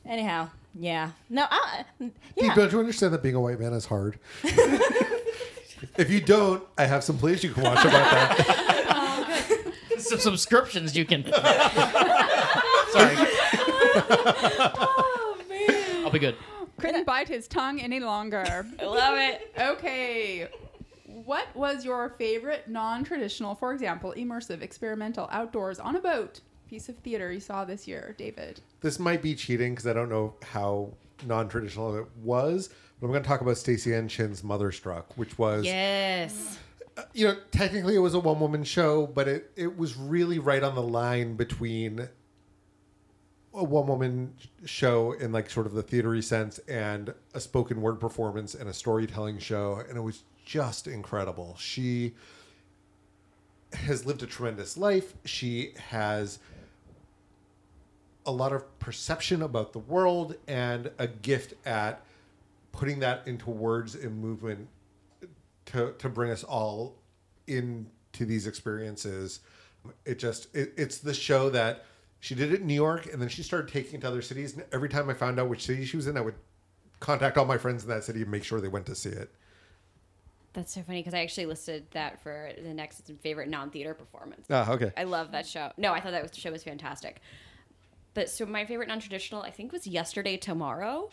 [0.06, 1.12] Anyhow, yeah.
[1.30, 2.56] No, I, Diep, yeah.
[2.56, 4.18] don't you understand that being a white man is hard?
[4.44, 9.58] if you don't, I have some plays you can watch about that.
[10.02, 11.24] Some subscriptions you can.
[11.32, 11.34] Sorry.
[13.94, 16.04] Oh man.
[16.06, 16.36] I'll be good.
[16.80, 18.66] Couldn't bite his tongue any longer.
[18.80, 19.54] I love it.
[19.58, 20.48] Okay.
[21.26, 26.88] What was your favorite non traditional, for example, immersive, experimental, outdoors, on a boat piece
[26.88, 28.62] of theater you saw this year, David?
[28.82, 30.94] this might be cheating because I don't know how
[31.26, 36.58] non-traditional it was, but I'm going to talk about Staceyann Chin's Motherstruck, which was Yes.
[36.98, 40.40] Uh, you know, technically it was a one woman show, but it, it was really
[40.40, 42.10] right on the line between
[43.54, 44.34] a one woman
[44.66, 48.74] show in like sort of the theatery sense and a spoken word performance and a
[48.74, 51.56] storytelling show and it was just incredible.
[51.60, 52.14] She
[53.74, 55.14] has lived a tremendous life.
[55.26, 56.40] She has
[58.26, 62.04] a lot of perception about the world and a gift at
[62.72, 64.68] putting that into words and movement
[65.66, 66.96] to to bring us all
[67.48, 69.40] into these experiences.
[70.06, 71.86] It just it, it's the show that
[72.20, 74.54] she did it in New York and then she started taking it to other cities.
[74.54, 76.36] And every time I found out which city she was in, I would
[77.00, 79.34] contact all my friends in that city and make sure they went to see it.
[80.54, 84.48] That's so funny because I actually listed that for the next favorite non-theater performance.
[84.50, 84.92] Ah, okay.
[84.98, 85.72] I love that show.
[85.78, 87.22] No, I thought that was, the show was fantastic.
[88.14, 91.10] But so my favorite non-traditional, I think, was Yesterday Tomorrow,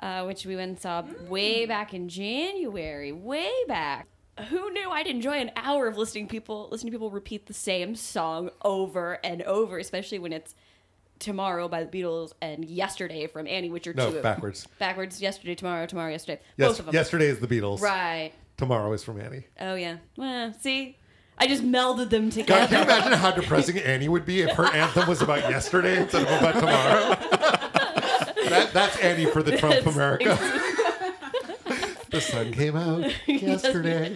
[0.00, 4.06] uh, which we went and saw way back in January, way back.
[4.48, 7.94] Who knew I'd enjoy an hour of listening people listening to people repeat the same
[7.94, 10.54] song over and over, especially when it's
[11.18, 14.66] Tomorrow by the Beatles and Yesterday from Annie, which are No, two backwards.
[14.78, 15.20] backwards.
[15.20, 16.40] Yesterday, tomorrow, tomorrow, yesterday.
[16.56, 16.94] Yes, Both of them.
[16.94, 17.82] yesterday is the Beatles.
[17.82, 18.32] Right.
[18.60, 19.46] Tomorrow is from Annie.
[19.58, 19.96] Oh yeah.
[20.18, 20.98] Well, see,
[21.38, 22.66] I just melded them God, together.
[22.66, 26.24] can you imagine how depressing Annie would be if her anthem was about yesterday instead
[26.24, 27.08] of about tomorrow?
[28.50, 30.36] that, that's Annie for the Trump That's America.
[32.10, 34.14] the sun came out yesterday.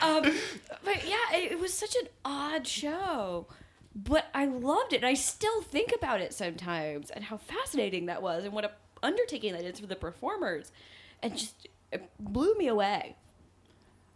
[0.00, 0.22] um,
[0.82, 3.48] but yeah, it, it was such an odd show.
[3.94, 4.96] But I loved it.
[4.96, 8.70] And I still think about it sometimes and how fascinating that was and what a
[9.02, 10.72] undertaking that is for the performers.
[11.22, 13.16] And just it blew me away.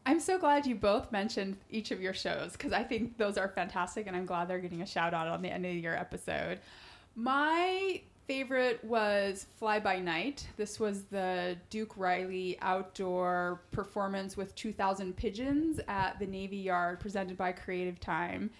[0.06, 3.48] I'm so glad you both mentioned each of your shows because I think those are
[3.48, 6.60] fantastic and I'm glad they're getting a shout out on the end of your episode.
[7.14, 10.46] My favorite was Fly By Night.
[10.56, 17.36] This was the Duke Riley outdoor performance with 2,000 pigeons at the Navy Yard presented
[17.36, 18.50] by Creative Time.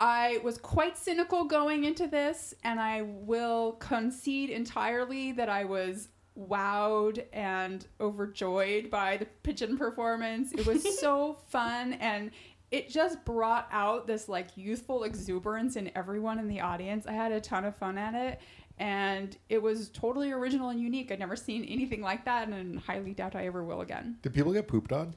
[0.00, 6.08] I was quite cynical going into this, and I will concede entirely that I was
[6.38, 10.52] wowed and overjoyed by the pigeon performance.
[10.52, 12.30] It was so fun, and
[12.70, 17.06] it just brought out this like youthful exuberance in everyone in the audience.
[17.06, 18.40] I had a ton of fun at it,
[18.78, 21.12] and it was totally original and unique.
[21.12, 24.16] I'd never seen anything like that, and highly doubt I ever will again.
[24.22, 25.14] Did people get pooped on?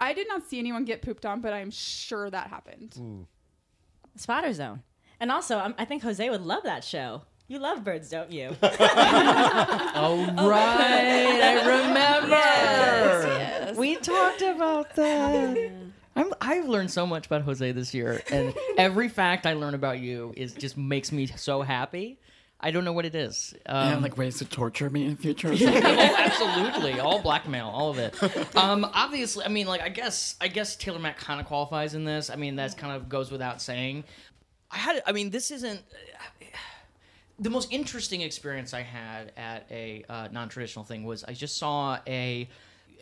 [0.00, 3.26] I did not see anyone get pooped on, but I'm sure that happened.
[4.16, 4.82] Spotter Zone.
[5.20, 7.22] And also, um, I think Jose would love that show.
[7.50, 8.50] You love birds, don't you?
[8.62, 11.40] Oh, right.
[11.42, 11.66] I
[13.66, 13.80] remember.
[13.80, 15.72] We talked about that.
[16.16, 19.98] I'm, I've learned so much about Jose this year, and every fact I learn about
[19.98, 22.20] you is just makes me so happy.
[22.60, 23.52] I don't know what it is.
[23.66, 25.50] Um, and like ways to torture me in the future.
[25.50, 28.14] or oh, absolutely, all blackmail, all of it.
[28.56, 32.04] Um, obviously, I mean, like, I guess, I guess Taylor Mac kind of qualifies in
[32.04, 32.30] this.
[32.30, 34.04] I mean, that kind of goes without saying.
[34.70, 35.82] I had, I mean, this isn't
[37.40, 41.98] the most interesting experience I had at a uh, non-traditional thing was I just saw
[42.06, 42.48] a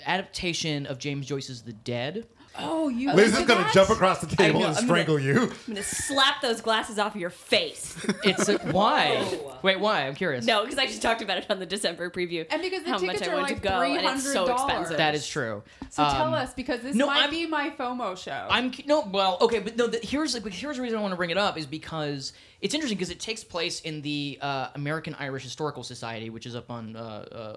[0.07, 2.27] adaptation of James Joyce's The Dead.
[2.61, 3.73] Oh, you Liz is going to that?
[3.73, 5.43] jump across the table know, and I'm strangle you.
[5.43, 7.97] I'm gonna slap those glasses off your face.
[8.25, 9.39] It's a, why?
[9.63, 10.07] Wait, why?
[10.09, 10.45] I'm curious.
[10.45, 12.45] No, because I just talked about it on the December preview.
[12.51, 14.47] And because the how much tickets I are wanted like to go, and it's so
[14.49, 14.55] $300.
[14.55, 14.97] expensive.
[14.97, 15.63] that is true.
[15.91, 18.49] So tell Um, us because this no, might I'm- be my FOMO show.
[18.51, 19.87] I'm no well okay, but no.
[19.87, 22.75] The, here's like here's the reason I want to bring it up is because it's
[22.75, 26.71] interesting because it takes place in the uh, American Irish Historical Society, which is up
[26.73, 27.01] on uh,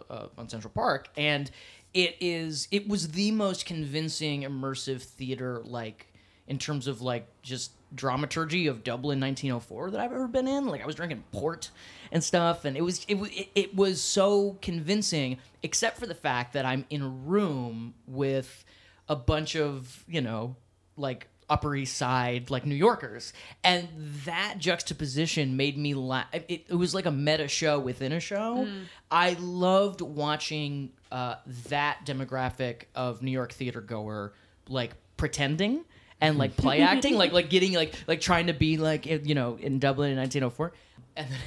[0.09, 1.49] uh, uh, on Central Park, and
[1.93, 6.07] it is it was the most convincing immersive theater like
[6.47, 10.67] in terms of like just dramaturgy of Dublin 1904 that I've ever been in.
[10.67, 11.71] Like I was drinking port
[12.11, 16.53] and stuff, and it was it, it, it was so convincing, except for the fact
[16.53, 18.63] that I'm in a room with
[19.09, 20.55] a bunch of you know
[20.97, 23.33] like upper east side like new yorkers.
[23.63, 23.87] And
[24.25, 28.67] that juxtaposition made me laugh it, it was like a meta show within a show.
[29.11, 31.35] I loved watching uh,
[31.69, 34.33] that demographic of new york theater goer
[34.69, 35.83] like pretending
[36.21, 39.57] and like play acting like like getting like like trying to be like you know
[39.59, 40.71] in dublin in 1904
[41.17, 41.37] and then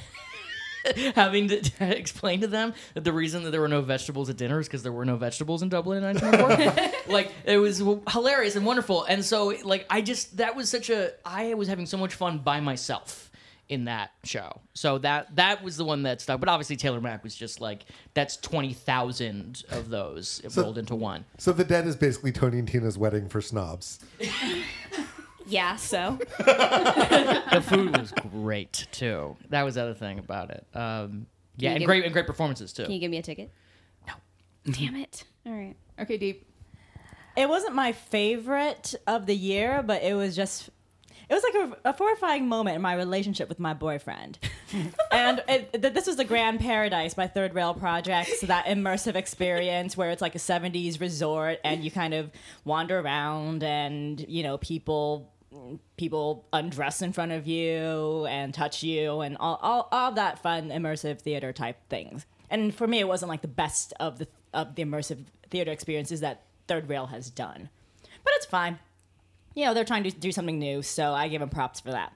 [1.15, 1.61] having to,
[1.97, 4.83] explain to them that the reason that there were no vegetables at dinner is because
[4.83, 6.91] there were no vegetables in Dublin in 1904.
[7.13, 11.11] like it was hilarious and wonderful, and so like I just that was such a
[11.23, 13.31] I was having so much fun by myself
[13.67, 14.61] in that show.
[14.75, 16.39] So that that was the one that stuck.
[16.39, 20.95] But obviously Taylor Mac was just like that's twenty thousand of those So- rolled into
[20.95, 21.25] one.
[21.37, 23.99] So the dead is basically Tony and Tina's wedding for snobs.
[25.47, 29.35] Yeah, so The food was great too.
[29.49, 30.65] That was the other thing about it.
[30.73, 31.27] Um,
[31.57, 32.83] yeah, and give- great and great performances too.
[32.83, 33.51] can you give me a ticket?
[34.07, 34.13] No.
[34.71, 35.23] Damn it.
[35.45, 35.75] All right.
[35.99, 36.37] okay, Diep.
[37.37, 40.69] It wasn't my favorite of the year, but it was just
[41.27, 44.37] it was like a, a horrifying moment in my relationship with my boyfriend.
[45.11, 49.15] and it, th- this was the Grand Paradise by Third Rail Project, so that immersive
[49.15, 52.29] experience where it's like a 70s resort and you kind of
[52.63, 55.31] wander around and, you know, people
[55.97, 60.69] people undress in front of you and touch you and all, all, all that fun
[60.69, 62.25] immersive theater type things.
[62.49, 66.21] And for me, it wasn't like the best of the of the immersive theater experiences
[66.21, 67.69] that Third Rail has done,
[68.23, 68.79] but it's fine.
[69.53, 72.13] You know, they're trying to do something new, so I give them props for that.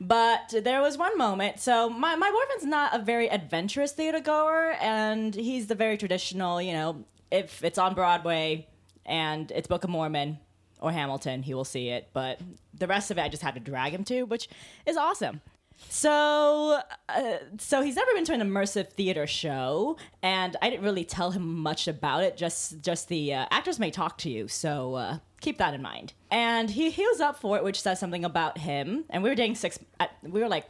[0.00, 1.60] But there was one moment.
[1.60, 6.60] So my, my boyfriend's not a very adventurous theater goer, and he's the very traditional.
[6.60, 8.68] You know, if it's on Broadway
[9.06, 10.38] and it's Book of Mormon
[10.84, 12.10] or Hamilton, he will see it.
[12.12, 12.40] But
[12.78, 14.48] the rest of it, I just had to drag him to, which
[14.84, 15.40] is awesome.
[15.88, 21.04] So, uh, so he's never been to an immersive theater show, and I didn't really
[21.04, 22.36] tell him much about it.
[22.36, 26.12] Just, just the uh, actors may talk to you, so uh, keep that in mind.
[26.30, 29.04] And he, he was up for it, which says something about him.
[29.10, 29.78] And we were dating six.
[29.98, 30.66] At, we were like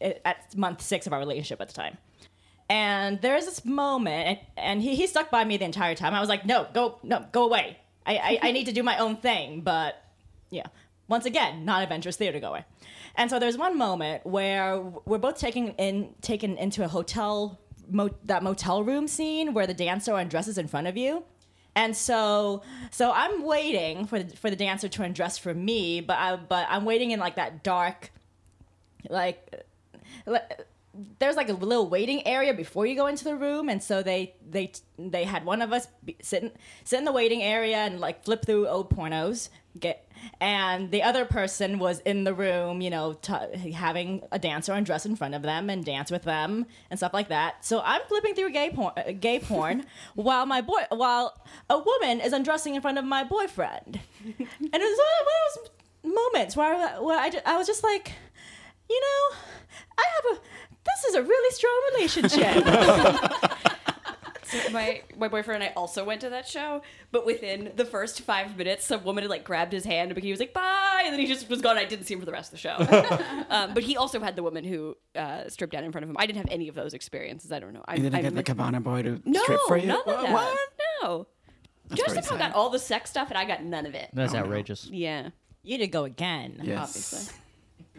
[0.00, 1.98] at month six of our relationship at the time.
[2.68, 6.14] And there's this moment, and, and he, he stuck by me the entire time.
[6.14, 7.78] I was like, no, go, no, go away.
[8.06, 9.60] I, I, I need to do my own thing.
[9.60, 10.02] But
[10.50, 10.66] yeah,
[11.08, 12.64] once again, not adventurous theater goer.
[13.16, 17.58] And so there's one moment where we're both taken in taken into a hotel
[17.90, 21.24] mo- that motel room scene where the dancer undresses in front of you.
[21.74, 26.16] And so, so I'm waiting for the, for the dancer to undress for me, but
[26.16, 28.12] I, but I'm waiting in like that dark,
[29.10, 29.66] like,
[30.24, 30.66] like
[31.18, 34.34] there's like a little waiting area before you go into the room, and so they
[34.48, 36.52] they they had one of us be, sit in,
[36.84, 41.24] sit in the waiting area and like flip through old pornos, get, and the other
[41.24, 45.42] person was in the room, you know, t- having a dancer undress in front of
[45.42, 47.64] them and dance with them and stuff like that.
[47.64, 52.20] So I'm flipping through gay porn, uh, gay porn, while my boy, while a woman
[52.20, 56.74] is undressing in front of my boyfriend, and it was one of those moments where
[56.74, 58.12] I, where I, I was just like,
[58.88, 59.36] you know,
[59.98, 60.40] I have a
[60.86, 62.64] this is a really strong relationship.
[64.44, 68.20] So my my boyfriend and I also went to that show, but within the first
[68.20, 71.12] five minutes, some woman had like grabbed his hand and he was like bye, and
[71.12, 71.76] then he just was gone.
[71.76, 73.44] I didn't see him for the rest of the show.
[73.50, 76.16] um, but he also had the woman who uh, stripped down in front of him.
[76.18, 77.50] I didn't have any of those experiences.
[77.50, 77.82] I don't know.
[77.86, 79.88] I You didn't I get the Cabana boy to no, strip for you?
[79.88, 80.32] none of that.
[80.32, 80.58] What?
[81.02, 81.26] No.
[81.88, 84.10] That's Justin got all the sex stuff, and I got none of it.
[84.12, 84.44] That's Oh, no.
[84.44, 84.88] outrageous.
[84.90, 85.30] Yeah,
[85.62, 86.60] you to go again.
[86.62, 86.78] Yes.
[86.88, 87.34] obviously.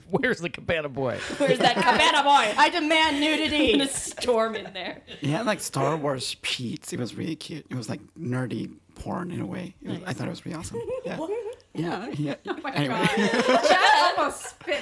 [0.12, 1.18] Where's the cabana boy?
[1.38, 2.54] Where's that cabana boy?
[2.58, 3.74] I demand nudity.
[3.74, 5.02] In a storm in there.
[5.20, 6.94] He had like Star Wars sheets.
[6.94, 7.66] It was really cute.
[7.70, 9.76] It was like nerdy porn in a way.
[9.84, 10.80] It was- I thought it was really awesome.
[11.06, 11.18] Yeah.
[11.74, 12.08] Yeah.
[12.18, 12.36] yeah.
[12.48, 12.96] Oh anyway.
[12.98, 14.80] I almost spit.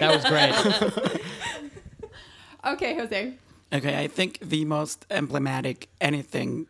[0.00, 1.20] That was great.
[2.66, 3.34] okay, Jose.
[3.72, 6.66] Okay, I think the most emblematic anything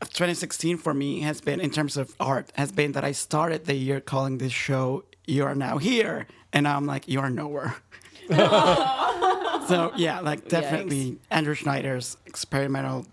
[0.00, 3.66] of 2016 for me has been, in terms of art, has been that I started
[3.66, 7.76] the year calling this show "You Are Now Here," and I'm like, "You Are Nowhere."
[8.28, 13.06] so yeah, like definitely Andrew Schneider's experimental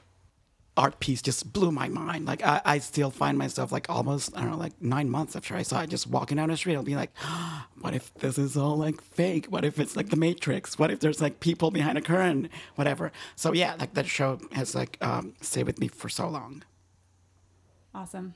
[0.80, 2.26] art piece just blew my mind.
[2.26, 5.56] Like I, I still find myself like almost I don't know like nine months after
[5.56, 7.12] I saw it, just walking down the street, I'll be like,
[7.82, 9.48] what if this is all like fake?
[9.50, 10.80] What if it's like the Matrix?
[10.80, 12.50] What if there's like people behind a curtain?
[12.76, 13.12] Whatever.
[13.36, 16.64] So yeah, like that show has like um, stayed with me for so long.
[17.94, 18.36] Awesome.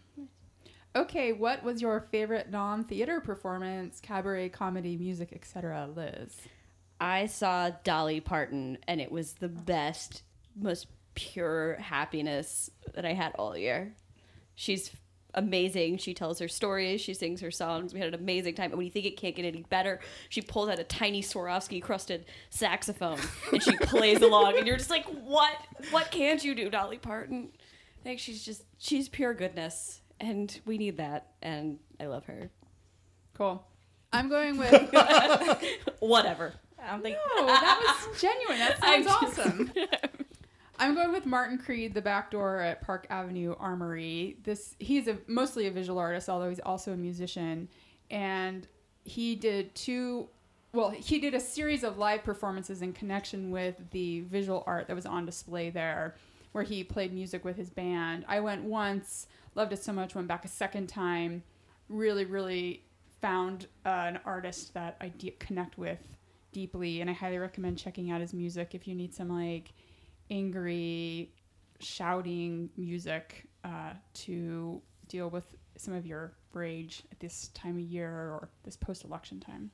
[0.96, 6.40] Okay, what was your favorite non-theater performance, cabaret, comedy, music, etc., Liz?
[7.02, 10.22] I saw Dolly Parton, and it was the best,
[10.56, 13.96] most pure happiness that I had all year.
[14.56, 14.92] She's
[15.34, 15.98] amazing.
[15.98, 17.02] She tells her stories.
[17.02, 17.94] She sings her songs.
[17.94, 18.66] We had an amazing time.
[18.72, 21.82] And when you think it can't get any better, she pulls out a tiny Swarovski
[21.82, 23.20] crusted saxophone
[23.52, 24.58] and she plays along.
[24.58, 25.56] And you're just like, what?
[25.90, 27.50] What can't you do, Dolly Parton?
[28.00, 30.02] I think she's just, she's pure goodness.
[30.24, 31.28] And we need that.
[31.42, 32.50] And I love her.
[33.38, 33.64] Cool.
[34.14, 34.72] I'm going with.
[36.00, 36.54] Whatever.
[36.82, 37.18] I don't think.
[37.36, 38.60] Oh, that was genuine.
[38.60, 39.72] That sounds I'm just- awesome.
[40.80, 44.38] I'm going with Martin Creed, the back door at Park Avenue Armory.
[44.44, 47.68] This he's a mostly a visual artist, although he's also a musician,
[48.10, 48.68] and
[49.04, 50.30] he did two.
[50.74, 54.96] Well, he did a series of live performances in connection with the visual art that
[54.96, 56.16] was on display there,
[56.54, 58.26] where he played music with his band.
[58.28, 61.44] I went once, loved it so much, went back a second time.
[61.90, 62.84] Really, really
[63.22, 66.00] found uh, an artist that I de- connect with
[66.52, 69.74] deeply, and I highly recommend checking out his music if you need some like
[70.30, 71.32] angry,
[71.80, 75.46] shouting music uh, to deal with
[75.78, 79.72] some of your rage at this time of year or this post-election time.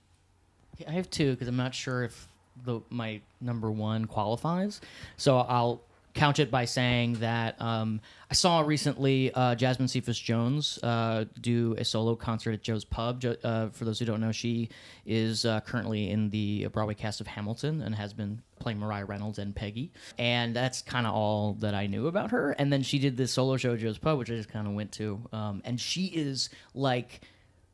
[0.88, 2.28] I have two because I'm not sure if
[2.66, 4.82] the my number one qualifies.
[5.18, 5.82] So I'll
[6.14, 11.76] couch it by saying that um, I saw recently uh, Jasmine Cephas Jones uh, do
[11.78, 13.22] a solo concert at Joe's Pub.
[13.22, 14.70] Jo- uh, for those who don't know, she
[15.06, 19.40] is uh, currently in the Broadway cast of Hamilton and has been playing Maria Reynolds
[19.40, 19.92] and Peggy.
[20.18, 22.52] And that's kind of all that I knew about her.
[22.52, 24.74] And then she did this solo show at Joe's Pub, which I just kind of
[24.74, 25.22] went to.
[25.32, 27.22] Um, and she is like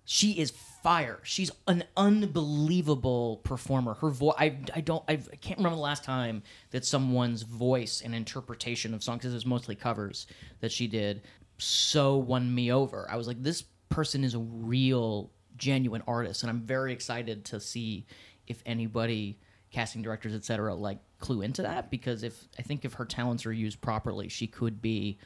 [0.06, 0.52] she is
[0.84, 1.20] fire.
[1.24, 3.96] She's an unbelievable performer.
[3.96, 8.02] Her voice, I, I don't, I've, I can't remember the last time that someone's voice
[8.06, 10.28] and interpretation of songs, because it's mostly covers
[10.60, 11.24] that she did,
[11.58, 13.08] so won me over.
[13.10, 17.60] I was like, this person is a real, genuine artist, and I'm very excited to
[17.60, 18.06] see
[18.46, 19.40] if anybody,
[19.72, 21.90] casting directors, etc., like clue into that.
[21.90, 25.18] Because if I think if her talents are used properly, she could be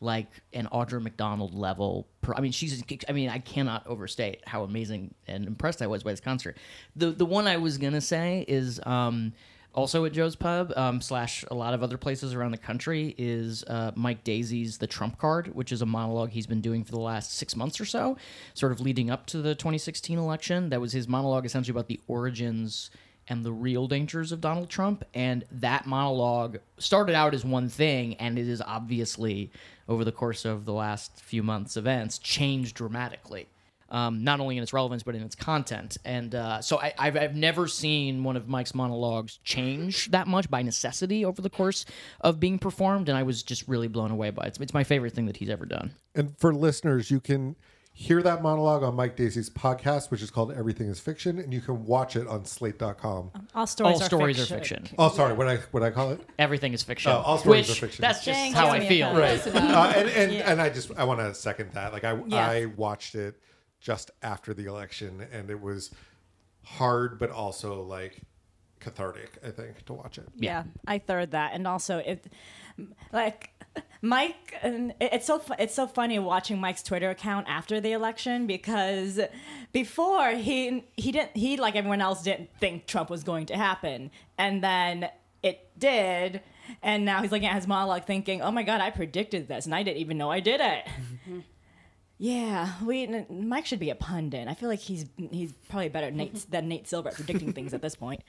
[0.00, 2.08] like an Audra McDonald level.
[2.20, 2.82] Per, I mean, she's.
[3.08, 6.56] I mean, I cannot overstate how amazing and impressed I was by this concert.
[6.96, 9.32] The the one I was gonna say is um,
[9.74, 13.62] also at Joe's Pub um, slash a lot of other places around the country is
[13.64, 17.00] uh, Mike Daisey's The Trump Card, which is a monologue he's been doing for the
[17.00, 18.16] last six months or so,
[18.54, 20.70] sort of leading up to the 2016 election.
[20.70, 22.90] That was his monologue essentially about the origins
[23.28, 25.04] and the real dangers of Donald Trump.
[25.14, 29.52] And that monologue started out as one thing, and it is obviously,
[29.88, 33.48] over the course of the last few months' events, changed dramatically.
[33.90, 35.96] Um, not only in its relevance, but in its content.
[36.04, 40.50] And uh, so I, I've, I've never seen one of Mike's monologues change that much
[40.50, 41.86] by necessity over the course
[42.20, 43.08] of being performed.
[43.08, 44.48] And I was just really blown away by it.
[44.48, 45.94] It's, it's my favorite thing that he's ever done.
[46.14, 47.56] And for listeners, you can
[48.00, 51.60] hear that monologue on Mike Daisey's podcast, which is called Everything is Fiction, and you
[51.60, 53.32] can watch it on slate.com.
[53.56, 54.54] All stories, All are, stories fiction.
[54.54, 54.96] are fiction.
[54.96, 56.20] Oh, sorry, what I what I call it?
[56.38, 57.10] Everything is fiction.
[57.10, 58.02] Oh, all stories which, are fiction.
[58.02, 59.12] That's just Thank how I feel.
[59.16, 59.44] Right.
[59.48, 60.50] Uh, and and, Yeah.
[60.52, 61.92] and I just I want to second that.
[61.92, 62.36] Like I Yeah.
[62.48, 63.34] I watched it
[63.80, 65.90] just after the election, and it was
[66.62, 68.20] hard, but also like
[68.78, 69.38] cathartic.
[69.44, 70.28] I think to watch it.
[70.36, 72.26] Yeah, I third that, and also it,
[73.12, 73.50] like
[74.02, 74.54] Mike.
[74.62, 79.20] And it's so it's so funny watching Mike's Twitter account after the election because
[79.72, 84.10] before he he didn't he like everyone else didn't think Trump was going to happen,
[84.36, 85.08] and then
[85.42, 86.42] it did.
[86.82, 89.74] And now he's looking at his monologue thinking, "Oh my God, I predicted this, and
[89.74, 90.86] I didn't even know I did it."
[92.20, 94.48] Yeah, we Mike should be a pundit.
[94.48, 97.72] I feel like he's he's probably better than Nate, than Nate Silver at predicting things
[97.72, 98.22] at this point.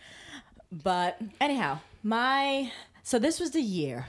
[0.71, 2.71] But anyhow, my
[3.01, 4.05] so this was the year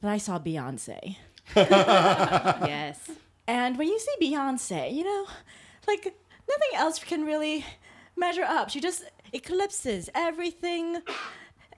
[0.00, 1.16] that I saw Beyonce.
[1.56, 3.10] yes.
[3.46, 5.26] And when you see Beyonce, you know,
[5.86, 7.64] like nothing else can really
[8.16, 8.70] measure up.
[8.70, 11.02] She just eclipses everything,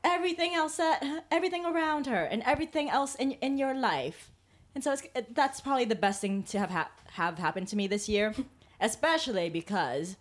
[0.05, 4.31] everything else that, everything around her, and everything else in in your life.
[4.75, 7.77] And so it's, it, that's probably the best thing to have ha- have happened to
[7.77, 8.35] me this year,
[8.81, 10.17] especially because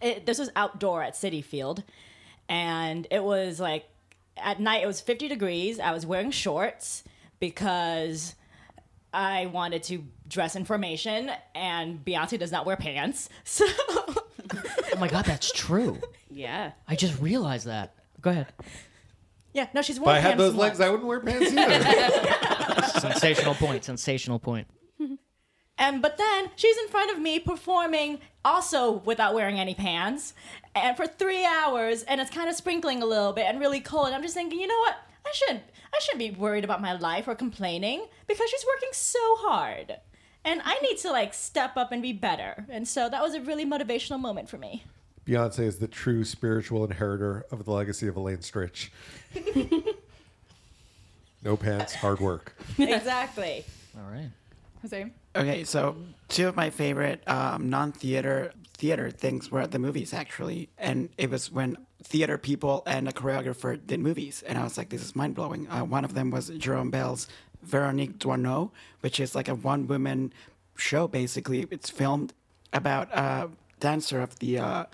[0.00, 1.82] it, this was outdoor at Citi Field,
[2.48, 3.84] and it was like
[4.42, 5.78] at night it was 50 degrees.
[5.80, 7.04] I was wearing shorts
[7.38, 8.34] because
[9.12, 13.28] I wanted to dress in formation, and Beyonce does not wear pants.
[13.44, 13.64] So,
[14.92, 15.98] Oh my God, that's true.
[16.30, 16.72] Yeah.
[16.88, 17.94] I just realized that.
[18.20, 18.48] Go ahead.
[19.52, 23.00] yeah, no, she's If worn I had pants those legs, I wouldn't wear pants either.
[23.00, 23.84] sensational point.
[23.84, 24.66] Sensational point.
[25.80, 30.34] And but then she's in front of me performing also without wearing any pants,
[30.74, 34.06] and for three hours, and it's kind of sprinkling a little bit and really cold.
[34.06, 34.96] And I'm just thinking, you know what?
[35.26, 35.62] I shouldn't.
[35.92, 39.96] I shouldn't be worried about my life or complaining because she's working so hard,
[40.44, 42.66] and I need to like step up and be better.
[42.68, 44.84] And so that was a really motivational moment for me.
[45.26, 48.90] Beyonce is the true spiritual inheritor of the legacy of Elaine Stritch.
[51.42, 52.54] no pants, hard work.
[52.78, 53.64] exactly.
[53.96, 54.30] All right.
[54.82, 55.10] Jose?
[55.34, 55.96] Okay, so
[56.28, 61.30] two of my favorite um, non-theater theater things were at the movies actually, and it
[61.30, 65.14] was when theater people and a choreographer did movies, and I was like, this is
[65.14, 65.68] mind blowing.
[65.68, 67.28] Uh, one of them was Jérôme Bel's
[67.62, 68.70] Veronique Doisneau,
[69.00, 70.32] which is like a one-woman
[70.76, 71.66] show basically.
[71.70, 72.32] It's filmed
[72.72, 74.58] about a dancer of the.
[74.58, 74.84] Uh,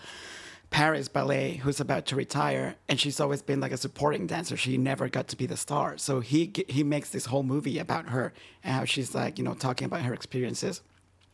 [0.76, 4.58] Paris Ballet, who's about to retire, and she's always been like a supporting dancer.
[4.58, 5.96] She never got to be the star.
[5.96, 9.54] So he he makes this whole movie about her and how she's like you know
[9.54, 10.82] talking about her experiences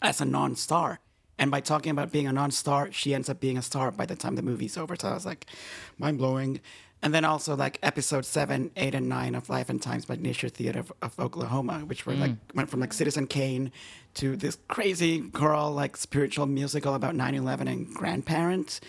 [0.01, 1.01] as a non-star.
[1.41, 4.15] And by talking about being a non-star, she ends up being a star by the
[4.15, 4.95] time the movie's over.
[4.95, 5.47] So I was like,
[5.99, 6.61] mind blowing.
[7.03, 10.51] And then also like episode seven, eight, and nine of Life and Times by Nature
[10.51, 12.55] Theater of, of Oklahoma, which were like mm.
[12.55, 13.73] went from like Citizen Kane
[14.15, 18.81] to this crazy girl like spiritual musical about 9-11 and grandparents.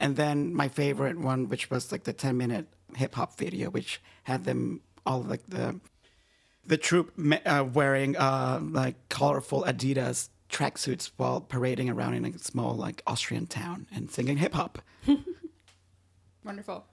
[0.00, 4.00] And then my favorite one, which was like the 10 minute hip hop video, which
[4.24, 5.78] had them all like the
[6.66, 12.38] the troupe ma- uh, wearing uh, like colorful Adidas tracksuits while parading around in a
[12.38, 14.78] small like Austrian town and singing hip hop.
[16.44, 16.86] Wonderful.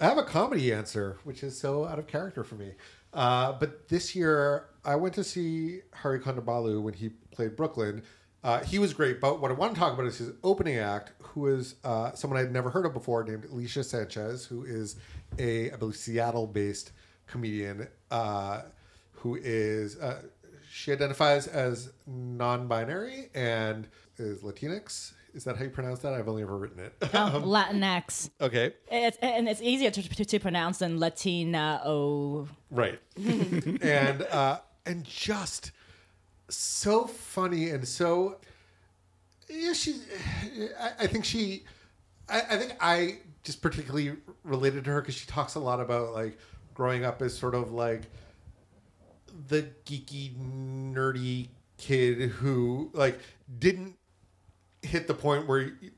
[0.00, 2.72] I have a comedy answer, which is so out of character for me.
[3.12, 8.02] Uh, but this year, I went to see Hari Kondabolu when he played Brooklyn.
[8.42, 11.12] Uh, he was great, but what I want to talk about is his opening act,
[11.34, 14.96] who is uh, someone I'd never heard of before, named Alicia Sanchez, who is
[15.38, 16.92] a, I believe, Seattle-based
[17.26, 18.62] comedian uh,
[19.12, 20.20] who is uh,
[20.70, 23.86] she identifies as non-binary and
[24.18, 25.12] is Latinx.
[25.34, 26.12] Is that how you pronounce that?
[26.12, 26.92] I've only ever written it.
[27.14, 28.28] Um, Latinx.
[28.40, 31.80] okay, It's, and it's easier to, to, to pronounce than Latina.
[31.84, 35.72] Oh, right, and uh, and just
[36.48, 38.36] so funny and so
[39.52, 39.72] yeah.
[39.72, 39.96] She,
[40.80, 41.64] I, I think she,
[42.28, 46.12] I, I think I just particularly related to her because she talks a lot about
[46.12, 46.38] like
[46.74, 48.02] growing up as sort of like
[49.48, 50.34] the geeky
[50.92, 51.48] nerdy
[51.78, 53.18] kid who like
[53.58, 53.96] didn't
[54.82, 55.90] hit the point where you,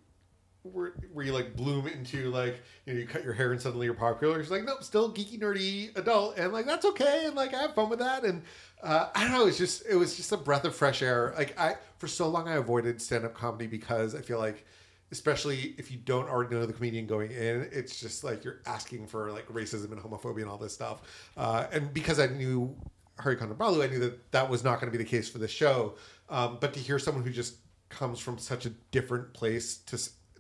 [0.62, 3.84] where, where you like bloom into like you know you cut your hair and suddenly
[3.84, 7.52] you're popular she's like nope still geeky nerdy adult and like that's okay and like
[7.52, 8.42] i have fun with that and
[8.85, 11.59] uh, i don't know it's just it was just a breath of fresh air like
[11.59, 14.64] i for so long i avoided stand-up comedy because i feel like
[15.11, 19.07] especially if you don't already know the comedian going in it's just like you're asking
[19.07, 21.03] for like racism and homophobia and all this stuff
[21.37, 22.74] uh, and because i knew
[23.16, 25.47] Hari Kondabolu, I knew that that was not going to be the case for the
[25.47, 25.95] show.
[26.28, 27.59] Um, but to hear someone who just
[27.89, 29.99] comes from such a different place to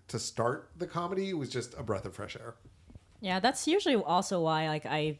[0.08, 2.54] to start the comedy was just a breath of fresh air.
[3.20, 5.18] Yeah, that's usually also why, like, I,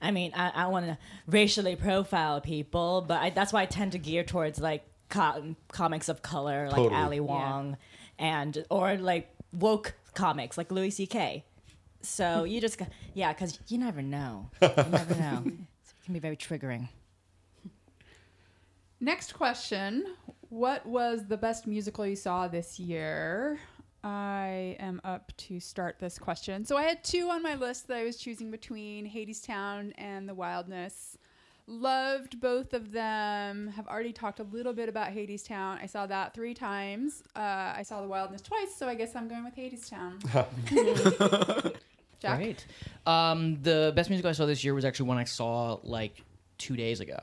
[0.00, 3.92] I mean, I, I want to racially profile people, but I, that's why I tend
[3.92, 7.00] to gear towards like co- comics of color, like Totally.
[7.00, 7.76] Ali Wong,
[8.18, 11.44] and or like woke comics, like Louis C.K.
[12.02, 14.50] So you just, go- yeah, because you never know.
[14.60, 15.42] You never know.
[15.46, 16.88] it can be very triggering.
[19.00, 20.06] Next question.
[20.48, 23.58] What was the best musical you saw this year?
[24.04, 26.64] I am up to start this question.
[26.64, 30.34] So I had two on my list that I was choosing between Hadestown and The
[30.34, 31.18] Wildness.
[31.68, 33.68] Loved both of them.
[33.68, 35.80] Have already talked a little bit about Hadestown.
[35.80, 37.22] I saw that three times.
[37.36, 40.18] Uh, I saw The Wildness twice, so I guess I'm going with Hadestown.
[42.20, 42.38] Jack?
[42.38, 42.66] Great.
[43.06, 46.24] Um, the best musical I saw this year was actually one I saw like
[46.58, 47.18] two days ago,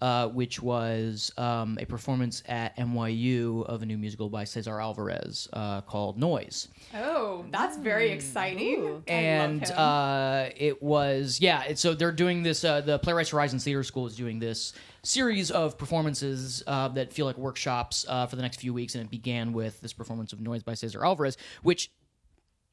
[0.00, 5.48] uh, which was um, a performance at NYU of a new musical by Cesar Alvarez
[5.52, 6.68] uh, called Noise.
[6.94, 9.02] Oh, that's very exciting.
[9.08, 11.64] I and uh, it was yeah.
[11.64, 12.64] It, so they're doing this.
[12.64, 14.72] Uh, the Playwrights Horizons Theater School is doing this
[15.02, 19.04] series of performances uh, that feel like workshops uh, for the next few weeks, and
[19.04, 21.90] it began with this performance of Noise by Cesar Alvarez, which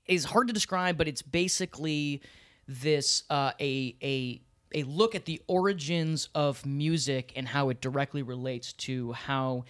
[0.05, 2.21] is hard to describe, but it's basically
[2.67, 4.41] this uh, a a
[4.73, 9.65] a look at the origins of music and how it directly relates to how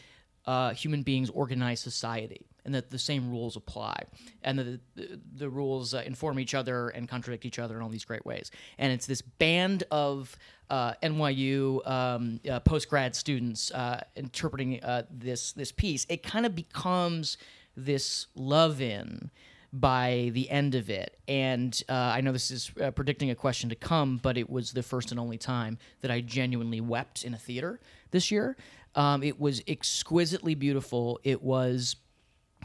[0.46, 4.02] uh, human beings organize society, and that the same rules apply,
[4.42, 7.84] and that the, the, the rules uh, inform each other and contradict each other in
[7.84, 8.50] all these great ways.
[8.78, 10.36] And it's this band of
[10.70, 16.06] uh, NYU um, uh, post grad students uh, interpreting uh, this this piece.
[16.10, 17.38] It kind of becomes
[17.76, 19.30] this love in
[19.72, 21.18] by the end of it.
[21.28, 24.72] And uh, I know this is uh, predicting a question to come, but it was
[24.72, 27.80] the first and only time that I genuinely wept in a theater
[28.12, 28.58] this year.
[28.96, 31.20] Um, it was exquisitely beautiful.
[31.24, 31.96] It was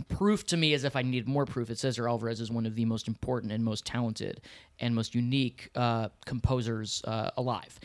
[0.09, 1.71] proof to me as if I needed more proof.
[1.71, 4.41] It Cesar Alvarez is one of the most important and most talented
[4.81, 7.79] and most unique uh, composers uh, alive.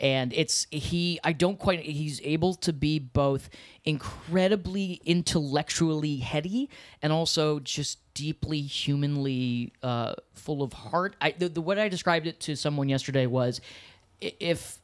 [0.00, 1.20] And it's he.
[1.22, 1.80] I don't quite.
[1.80, 3.50] He's able to be both
[3.84, 6.70] incredibly intellectually heady
[7.02, 11.16] and also just deeply humanly uh, full of heart.
[11.20, 13.60] I the, the what I described it to someone yesterday was
[14.22, 14.78] if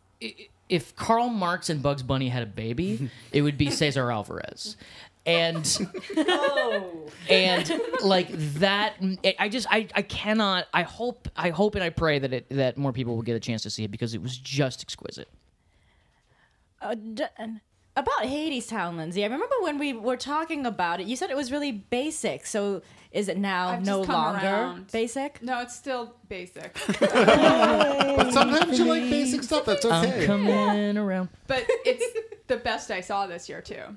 [0.69, 4.77] if Karl Marx and Bugs Bunny had a baby, it would be Cesar Alvarez.
[5.27, 5.89] And
[7.29, 8.29] and like
[8.61, 8.95] that
[9.39, 12.79] I just I, I cannot I hope I hope and I pray that it that
[12.79, 15.29] more people will get a chance to see it because it was just exquisite.
[16.81, 17.25] Uh, d-
[17.97, 19.25] about Hadestown, Lindsay.
[19.25, 21.07] I remember when we were talking about it.
[21.07, 22.47] You said it was really basic.
[22.47, 24.93] So is it now I've no longer around.
[24.93, 25.43] basic?
[25.43, 26.77] No, it's still basic.
[26.99, 29.65] But sometimes you like basic stuff.
[29.65, 29.95] That's okay.
[29.95, 30.27] I'm okay.
[30.27, 31.31] coming around.
[31.47, 32.05] but it's
[32.47, 33.97] the best I saw this year too.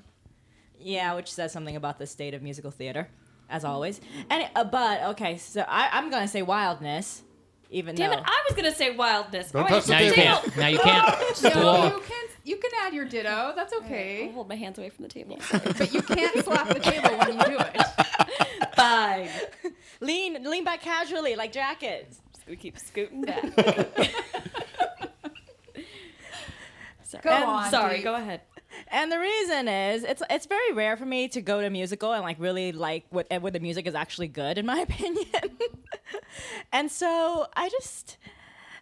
[0.80, 3.08] Yeah, which says something about the state of musical theater,
[3.48, 4.00] as always.
[4.30, 7.22] And uh, but okay, so I, I'm gonna say wildness,
[7.70, 8.24] even Damn though it!
[8.26, 9.50] I was gonna say wildness.
[9.52, 10.22] Don't Oh, touch the Now you table.
[10.38, 10.56] can't.
[10.56, 11.42] Now you can't.
[11.54, 13.52] No, you can you can add your ditto.
[13.54, 14.30] That's I'll okay.
[14.32, 15.38] hold my hands away from the table.
[15.52, 18.74] But you can't slap the table when you do it.
[18.76, 19.28] Fine.
[20.00, 22.20] lean lean back casually like jackets.
[22.48, 23.44] We keep scooting back.
[27.04, 27.22] sorry.
[27.22, 27.96] Go on, Sorry.
[27.98, 28.02] Dee.
[28.02, 28.40] Go ahead.
[28.88, 32.22] And the reason is it's it's very rare for me to go to musical and
[32.22, 35.26] like really like what what the music is actually good in my opinion.
[36.72, 38.16] and so I just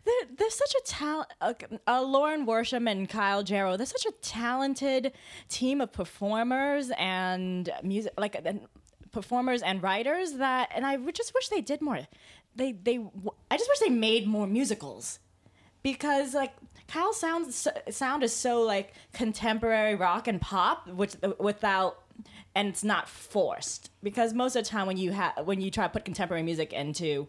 [0.05, 1.29] there, there's such a talent.
[1.41, 1.53] Uh,
[1.87, 3.77] uh, Lauren Worsham and Kyle Jarrow.
[3.77, 5.13] They're such a talented
[5.49, 8.43] team of performers and music, like
[9.13, 12.01] performers and writers that, and I just wish they did more.
[12.57, 12.99] They they
[13.51, 15.19] I just wish they made more musicals
[15.83, 16.53] because like
[16.89, 22.03] Kyle sounds sound is so like contemporary rock and pop, which without
[22.55, 25.85] and it's not forced because most of the time when you have when you try
[25.85, 27.27] to put contemporary music into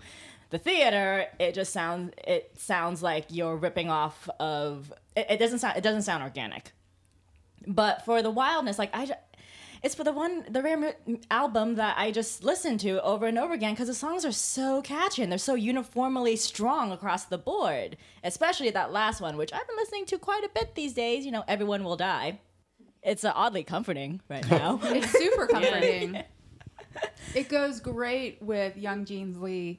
[0.49, 5.59] the theater, it just sounds it sounds like you're ripping off of it, it doesn't
[5.59, 6.71] sound it doesn't sound organic.
[7.67, 9.11] But for the wildness, like I,
[9.83, 13.37] it's for the one the rare mu- album that I just listened to over and
[13.39, 17.37] over again because the songs are so catchy and they're so uniformly strong across the
[17.37, 17.97] board.
[18.23, 21.25] Especially that last one, which I've been listening to quite a bit these days.
[21.25, 22.39] You know, everyone will die.
[23.01, 24.79] It's uh, oddly comforting right now.
[24.83, 26.21] It's super comforting.
[27.33, 29.77] it goes great with Young Jean Lee's.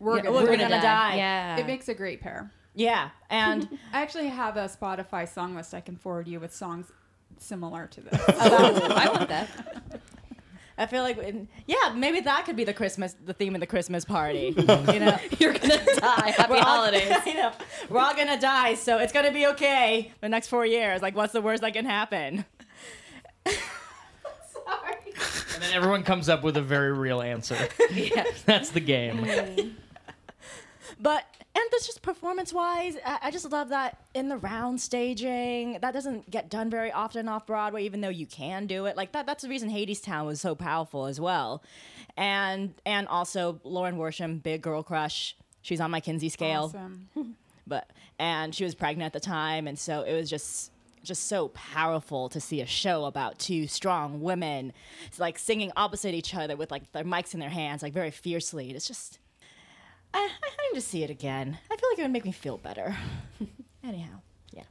[0.00, 1.16] We're, Yeah, gonna, We're we're Gonna gonna Die.
[1.16, 1.56] Yeah.
[1.58, 2.52] It makes a great pair.
[2.74, 6.92] yeah, and I actually have a Spotify song list I can forward you with songs
[7.40, 8.20] similar to this.
[8.28, 9.48] I want that.
[10.80, 11.18] I feel like,
[11.66, 14.54] yeah, maybe that could be the Christmas, the theme of the Christmas party.
[14.92, 16.30] You know, You're gonna die.
[16.36, 17.16] Happy We're all- holidays.
[17.26, 17.50] you know,
[17.88, 20.12] we're all gonna die, so it's gonna be okay.
[20.20, 22.44] The next four years, like, what's the worst that can happen?
[23.46, 24.96] Sorry.
[25.54, 27.56] And then everyone comes up with a very real answer.
[27.92, 28.24] yeah.
[28.46, 29.76] That's the game.
[31.00, 31.24] But
[31.58, 35.78] and that's just performance wise, I, I just love that in the round staging.
[35.80, 38.96] That doesn't get done very often off Broadway, even though you can do it.
[38.96, 41.62] Like that that's the reason Hadestown was so powerful as well.
[42.16, 45.36] And and also Lauren Worsham, big girl crush.
[45.62, 46.72] She's on my Kinsey scale.
[46.74, 47.08] Awesome.
[47.66, 51.48] But and she was pregnant at the time, and so it was just just so
[51.48, 54.72] powerful to see a show about two strong women
[55.18, 58.70] like singing opposite each other with like their mics in their hands like very fiercely
[58.72, 59.18] it's just
[60.14, 61.58] I, I need to see it again.
[61.70, 62.96] I feel like it would make me feel better.
[63.84, 64.20] Anyhow,
[64.52, 64.64] yeah.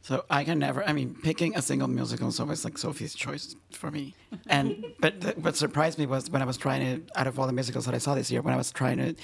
[0.00, 0.82] So I can never.
[0.84, 4.14] I mean, picking a single musical is always like Sophie's choice for me.
[4.46, 7.52] And but what surprised me was when I was trying to, out of all the
[7.52, 9.14] musicals that I saw this year, when I was trying to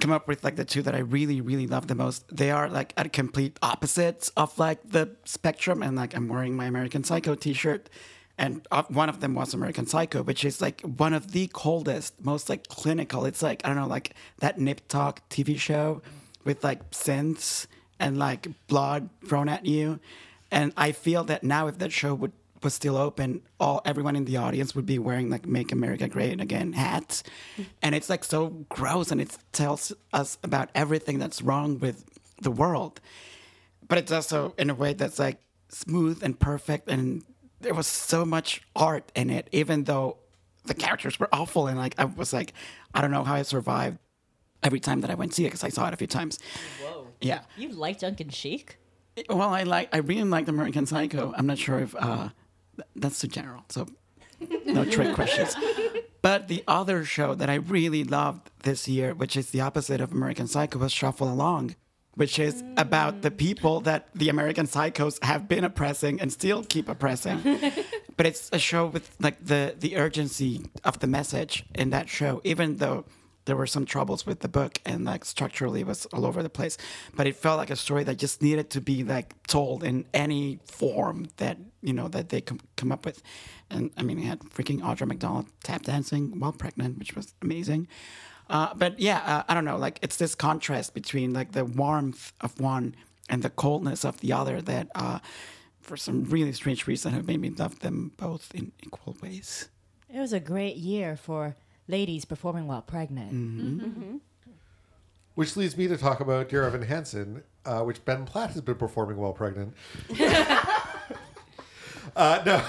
[0.00, 2.68] come up with like the two that I really, really love the most, they are
[2.68, 5.82] like at complete opposites of like the spectrum.
[5.82, 7.88] And like I'm wearing my American Psycho T-shirt,
[8.38, 12.24] and uh, one of them was American Psycho, which is like one of the coldest,
[12.24, 13.26] most like clinical.
[13.26, 16.00] It's like I don't know, like that Nip/Tuck TV show
[16.44, 17.66] with like synths
[17.98, 19.98] and like blood thrown at you.
[20.50, 22.32] And I feel that now, if that show would
[22.62, 26.40] was still open, all everyone in the audience would be wearing like "Make America Great
[26.40, 27.24] Again" hats,
[27.82, 32.04] and it's like so gross, and it tells us about everything that's wrong with
[32.40, 33.00] the world.
[33.88, 37.24] But it's also in a way that's like smooth and perfect, and
[37.60, 40.18] there was so much art in it, even though
[40.66, 42.52] the characters were awful, and like I was like,
[42.94, 43.98] I don't know how I survived
[44.62, 46.38] every time that I went to see it because I saw it a few times.
[46.82, 47.08] Whoa.
[47.20, 47.40] Yeah.
[47.56, 48.78] You like Duncan Sheik?
[49.28, 49.88] Well, I like.
[49.92, 51.34] I really liked American Psycho.
[51.36, 52.28] I'm not sure if uh,
[52.94, 53.64] that's too general.
[53.68, 53.88] So,
[54.64, 55.56] no trick questions.
[56.22, 60.12] But the other show that I really loved this year, which is the opposite of
[60.12, 61.74] American Psycho, was Shuffle Along,
[62.18, 66.88] which is about the people that the American Psychos have been oppressing and still keep
[66.88, 67.40] oppressing.
[68.16, 72.40] but it's a show with like the the urgency of the message in that show,
[72.42, 73.04] even though
[73.44, 76.50] there were some troubles with the book and like structurally it was all over the
[76.50, 76.76] place.
[77.14, 80.58] But it felt like a story that just needed to be like told in any
[80.64, 83.22] form that you know that they com- come up with.
[83.70, 87.86] And i mean it had freaking audra mcdonald tap dancing while pregnant which was amazing
[88.50, 92.32] uh, but yeah uh, i don't know like it's this contrast between like the warmth
[92.40, 92.94] of one
[93.28, 95.18] and the coldness of the other that uh,
[95.80, 99.68] for some really strange reason have made me love them both in equal ways
[100.12, 101.54] It was a great year for
[101.86, 103.32] ladies performing while pregnant.
[105.34, 108.74] Which leads me to talk about Dear Evan Hansen, uh, which Ben Platt has been
[108.74, 109.72] performing while pregnant.
[112.16, 112.62] uh, no,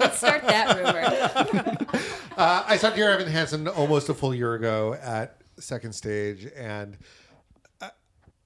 [0.00, 1.97] Let's start that rumor.
[2.38, 6.96] uh, I saw Dear Evan Hansen almost a full year ago at Second Stage, and
[7.80, 7.90] I,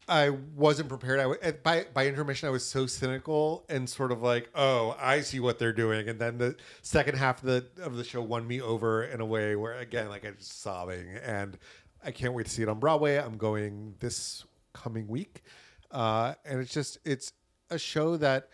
[0.09, 1.63] I wasn't prepared.
[1.63, 5.59] By by intermission, I was so cynical and sort of like, "Oh, I see what
[5.59, 9.05] they're doing." And then the second half of the of the show won me over
[9.05, 11.59] in a way where, again, like I was sobbing, and
[12.03, 13.17] I can't wait to see it on Broadway.
[13.17, 15.43] I'm going this coming week,
[15.91, 17.35] uh, and it's just it's
[17.69, 18.49] a show that.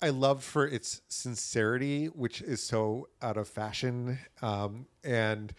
[0.00, 5.52] I- love for its sincerity, which is so out of fashion, um, and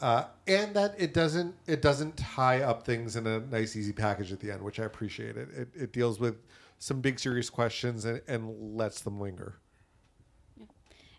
[0.00, 4.32] uh, and that it doesn't it doesn't tie up things in a nice easy package
[4.32, 5.36] at the end, which I appreciate.
[5.36, 6.36] It it, it deals with
[6.78, 9.58] some big serious questions and, and lets them linger.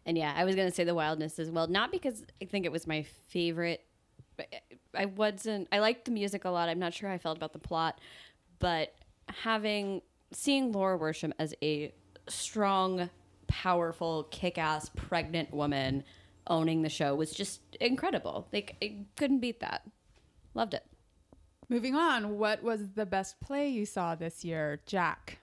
[0.06, 2.72] And yeah, I was gonna say the wildness as well, not because I think it
[2.72, 3.86] was my favorite
[4.96, 5.68] I wasn't.
[5.72, 6.70] I liked the music a lot.
[6.70, 8.00] I'm not sure how I felt about the plot,
[8.60, 8.94] but
[9.28, 11.94] having seeing Laura Worsham as a
[12.28, 13.10] strong,
[13.48, 16.04] powerful, kick-ass, pregnant woman
[16.48, 18.48] owning the show was just incredible.
[18.52, 19.84] Like, I couldn't beat that.
[20.54, 20.86] Loved it.
[21.70, 25.40] Moving on, what was the best play you saw this year, Jack?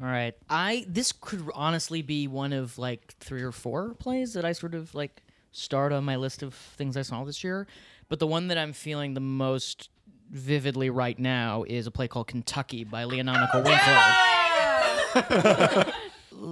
[0.00, 0.34] All right.
[0.50, 4.74] I this could honestly be one of like three or four plays that I sort
[4.74, 5.22] of like
[5.52, 7.66] start on my list of things I saw this year.
[8.08, 9.90] But the one that I'm feeling the most
[10.30, 15.84] vividly right now is a play called Kentucky by Leah Nanako Winkler.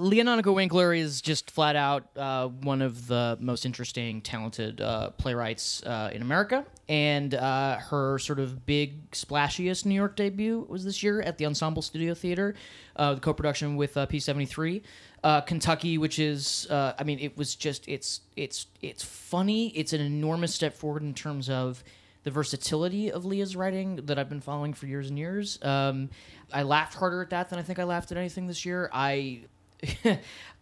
[0.00, 5.10] Leah Nanako Winkler is just flat out uh, one of the most interesting, talented uh,
[5.10, 6.64] playwrights uh, in America.
[6.88, 11.44] And uh, her sort of big, splashiest New York debut was this year at the
[11.44, 12.54] Ensemble Studio Theater,
[12.96, 14.82] uh, the co production with uh, P73.
[15.22, 19.68] Uh, Kentucky, which is, I mean, it was just, it's, it's, it's funny.
[19.76, 21.84] It's an enormous step forward in terms of
[22.24, 25.58] the versatility of Leah's writing that I've been following for years and years.
[25.62, 26.08] Um,
[26.52, 28.90] I laughed harder at that than I think I laughed at anything this year.
[28.94, 29.42] I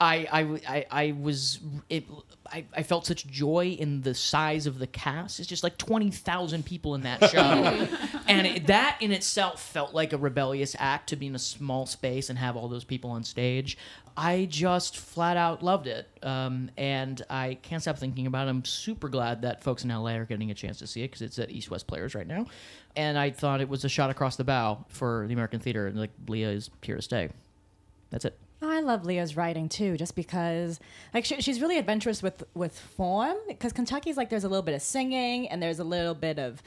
[0.00, 1.58] I, I, I, I was
[1.88, 2.04] it,
[2.46, 5.40] I, I felt such joy in the size of the cast.
[5.40, 7.40] It's just like twenty thousand people in that show,
[8.28, 11.84] and it, that in itself felt like a rebellious act to be in a small
[11.84, 13.76] space and have all those people on stage.
[14.16, 18.50] I just flat out loved it, um, and I can't stop thinking about it.
[18.50, 21.22] I'm super glad that folks in LA are getting a chance to see it because
[21.22, 22.46] it's at East West Players right now,
[22.94, 25.98] and I thought it was a shot across the bow for the American theater, and
[25.98, 27.30] like Leah is here to stay.
[28.10, 28.38] That's it.
[28.78, 30.78] I love Leah's writing too, just because
[31.12, 33.36] like she, she's really adventurous with with form.
[33.48, 36.62] Because Kentucky's like there's a little bit of singing and there's a little bit of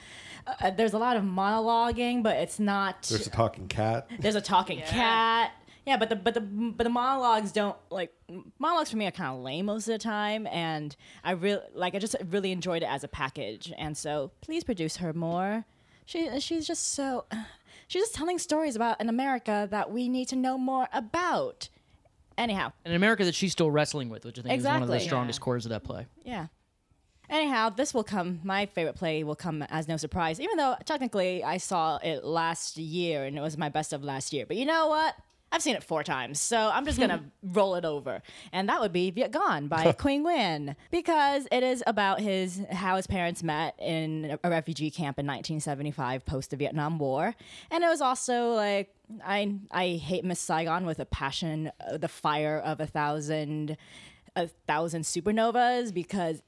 [0.45, 3.03] uh, there's a lot of monologuing, but it's not.
[3.03, 4.07] There's a talking cat.
[4.20, 5.51] There's a talking cat.
[5.86, 8.14] Yeah, but the but the but the monologues don't like
[8.59, 11.95] monologues for me are kind of lame most of the time, and I really like
[11.95, 15.66] I just really enjoyed it as a package, and so please produce her more.
[16.05, 17.26] She she's just so
[17.88, 21.70] she's just telling stories about an America that we need to know more about.
[22.38, 25.00] Anyhow, an America that she's still wrestling with, which I think is one of the
[25.00, 26.08] strongest cores of that play.
[26.24, 26.48] yeah.
[27.30, 28.42] Anyhow, this will come.
[28.44, 32.76] My favorite play will come as no surprise, even though technically I saw it last
[32.76, 34.46] year and it was my best of last year.
[34.46, 35.16] But you know what?
[35.52, 38.22] I've seen it four times, so I'm just gonna roll it over,
[38.54, 43.06] and that would be Vietgone by Qui Nguyen because it is about his how his
[43.08, 47.36] parents met in a refugee camp in 1975 post the Vietnam War,
[47.70, 48.95] and it was also like
[49.26, 53.76] I I hate Miss Saigon with a passion, uh, the fire of a thousand
[54.36, 56.41] a thousand supernovas because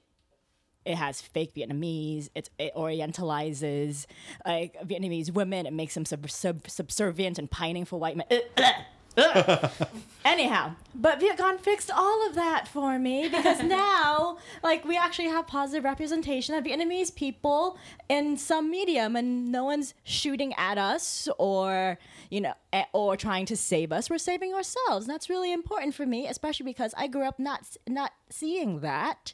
[0.86, 2.30] it has fake Vietnamese.
[2.36, 4.06] It's, it orientalizes
[4.46, 5.66] like Vietnamese women.
[5.66, 8.28] It makes them sub, sub, subservient and pining for white men.
[10.26, 15.46] Anyhow, but Vietgone fixed all of that for me because now, like, we actually have
[15.46, 17.78] positive representation of Vietnamese people
[18.10, 21.98] in some medium, and no one's shooting at us or
[22.34, 22.56] you know,
[22.94, 24.10] or trying to save us.
[24.10, 25.06] We're saving ourselves.
[25.06, 29.34] And that's really important for me, especially because I grew up not not seeing that.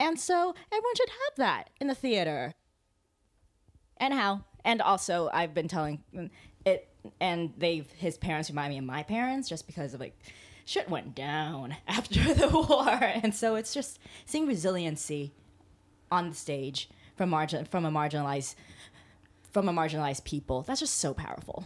[0.00, 2.54] And so everyone should have that in the theater.
[4.00, 6.02] Anyhow, and also I've been telling
[7.20, 10.18] and they his parents remind me of my parents just because of like
[10.64, 15.32] shit went down after the war, and so it's just seeing resiliency
[16.10, 18.54] on the stage from margin from a marginalized
[19.52, 20.62] from a marginalized people.
[20.62, 21.64] That's just so powerful.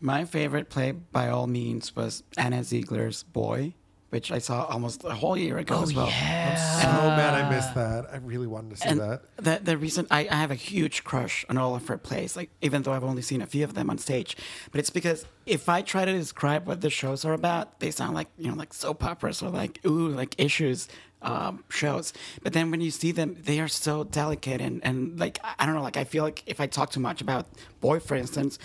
[0.00, 3.74] My favorite play, by all means, was Anna Ziegler's Boy,
[4.10, 6.06] which I saw almost a whole year ago as well.
[6.06, 8.06] I'm Oh man, I missed that.
[8.10, 9.22] I really wanted to see And that.
[9.36, 12.50] the the reason I, I have a huge crush on all of her plays, like
[12.62, 14.36] even though I've only seen a few of them on stage,
[14.70, 18.14] but it's because if I try to describe what the shows are about, they sound
[18.14, 20.88] like you know like soap operas or like ooh like issues
[21.20, 22.12] um, shows.
[22.42, 25.66] But then when you see them, they are so delicate and and like I I
[25.66, 27.46] don't know, like I feel like if I talk too much about
[27.80, 28.58] Boy, for instance,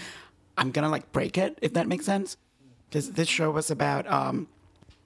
[0.58, 2.38] I'm gonna like break it if that makes sense.
[2.90, 4.08] Because this show was about.
[4.08, 4.48] Um,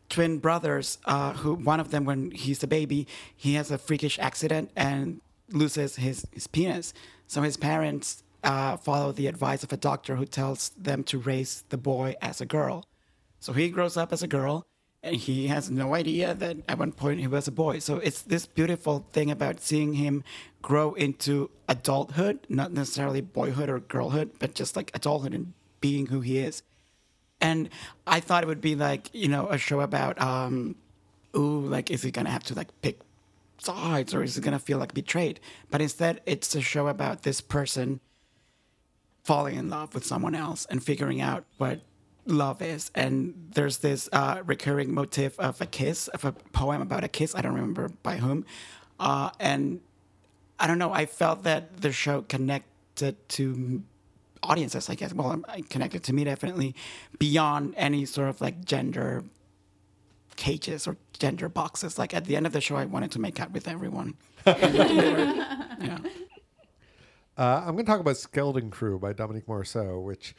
[0.10, 4.18] twin brothers uh, who one of them when he's a baby he has a freakish
[4.20, 6.94] accident and loses his, his penis.
[7.28, 11.64] So his parents uh, follow the advice of a doctor who tells them to raise
[11.70, 12.86] the boy as a girl.
[13.40, 14.66] So he grows up as a girl
[15.04, 17.80] and he has no idea that at one point he was a boy.
[17.80, 20.24] So it's this beautiful thing about seeing him
[20.62, 26.22] grow into adulthood not necessarily boyhood or girlhood but just like adulthood and being who
[26.22, 26.64] he is
[27.42, 27.70] and
[28.06, 30.76] I thought it would be like you know a show about um,
[31.36, 33.00] ooh, like is he gonna have to like pick
[33.60, 35.40] sides or is he gonna feel like betrayed?
[35.70, 38.00] But instead, it's a show about this person
[39.24, 41.82] falling in love with someone else and figuring out what
[42.26, 42.92] love is.
[42.96, 47.36] And there's this uh, recurring motif of a kiss, of a poem about a kiss.
[47.36, 48.46] I don't remember by whom,
[49.00, 49.82] uh, and
[50.60, 50.94] I don't know.
[50.94, 53.84] I felt that the show connected to
[54.44, 54.90] audiences.
[54.90, 55.14] I guess.
[55.14, 56.76] Well, I'm- I connected to me definitely
[57.20, 59.24] beyond any sort of like gender
[60.36, 61.98] cages or gender boxes.
[61.98, 64.16] Like at the end of the show, I wanted to make out with everyone.
[64.46, 65.98] yeah.
[67.38, 70.36] Uh, I'm going to talk about Skeleton Crew by Dominique Morrisseau, which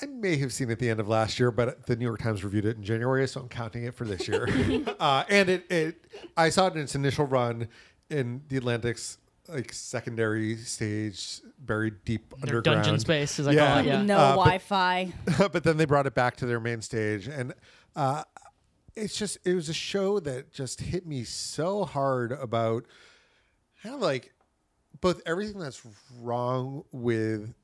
[0.00, 2.42] I may have seen at the end of last year, but the New York Times
[2.42, 4.48] reviewed it in January, so I'm counting it for this year.
[5.00, 6.04] uh, and it, it,
[6.36, 7.68] I saw it in its initial run
[8.08, 9.18] in the Atlantic's
[9.48, 13.68] like secondary stage, buried deep Their underground dungeon space, as I Yeah.
[13.68, 13.86] call it.
[13.86, 14.02] Yeah.
[14.02, 15.12] No Uh, but- Wi-Fi.
[15.52, 17.52] but then they brought it back to their main stage and
[17.94, 18.24] uh,
[18.96, 22.84] it's just it was a show that just hit me so hard about
[23.82, 24.32] kind of like
[25.00, 25.82] both everything that's
[26.20, 27.54] wrong with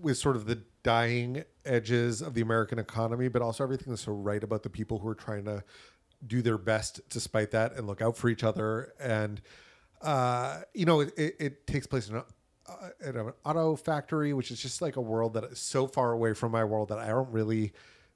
[0.00, 4.12] with sort of the dying edges of the American economy, but also everything that's so
[4.12, 5.62] right about the people who are trying to
[6.26, 8.92] do their best despite that and look out for each other.
[9.00, 9.40] And,
[10.04, 12.24] uh, you know, it, it, it takes place in, a,
[12.68, 16.12] uh, in an auto factory, which is just like a world that is so far
[16.12, 17.72] away from my world that I don't really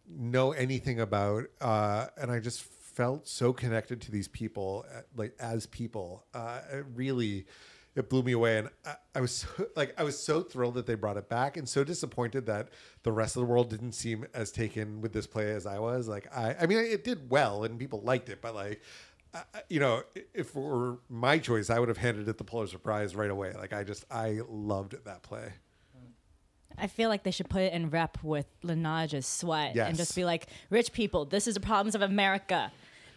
[0.06, 1.44] know anything about.
[1.60, 6.26] Uh, and I just felt so connected to these people, uh, like as people.
[6.34, 7.46] Uh, it really,
[7.96, 10.84] it blew me away, and I, I was so, like, I was so thrilled that
[10.84, 12.68] they brought it back, and so disappointed that
[13.02, 16.06] the rest of the world didn't seem as taken with this play as I was.
[16.06, 18.82] Like, I, I mean, it did well, and people liked it, but like.
[19.38, 20.02] I- I- You know,
[20.34, 23.52] if it were my choice, I would have handed it the Pulitzer Prize right away.
[23.54, 25.52] Like, I just, I loved that play.
[26.80, 29.88] I feel like they should put it in rep with Lynn Nottage's sweat Yes.
[29.88, 32.70] and just be like, rich people, this is the problems of America.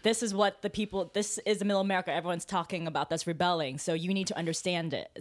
[0.03, 3.77] This is what the people, this is the middle America everyone's talking about that's rebelling.
[3.77, 5.11] So you need to understand it,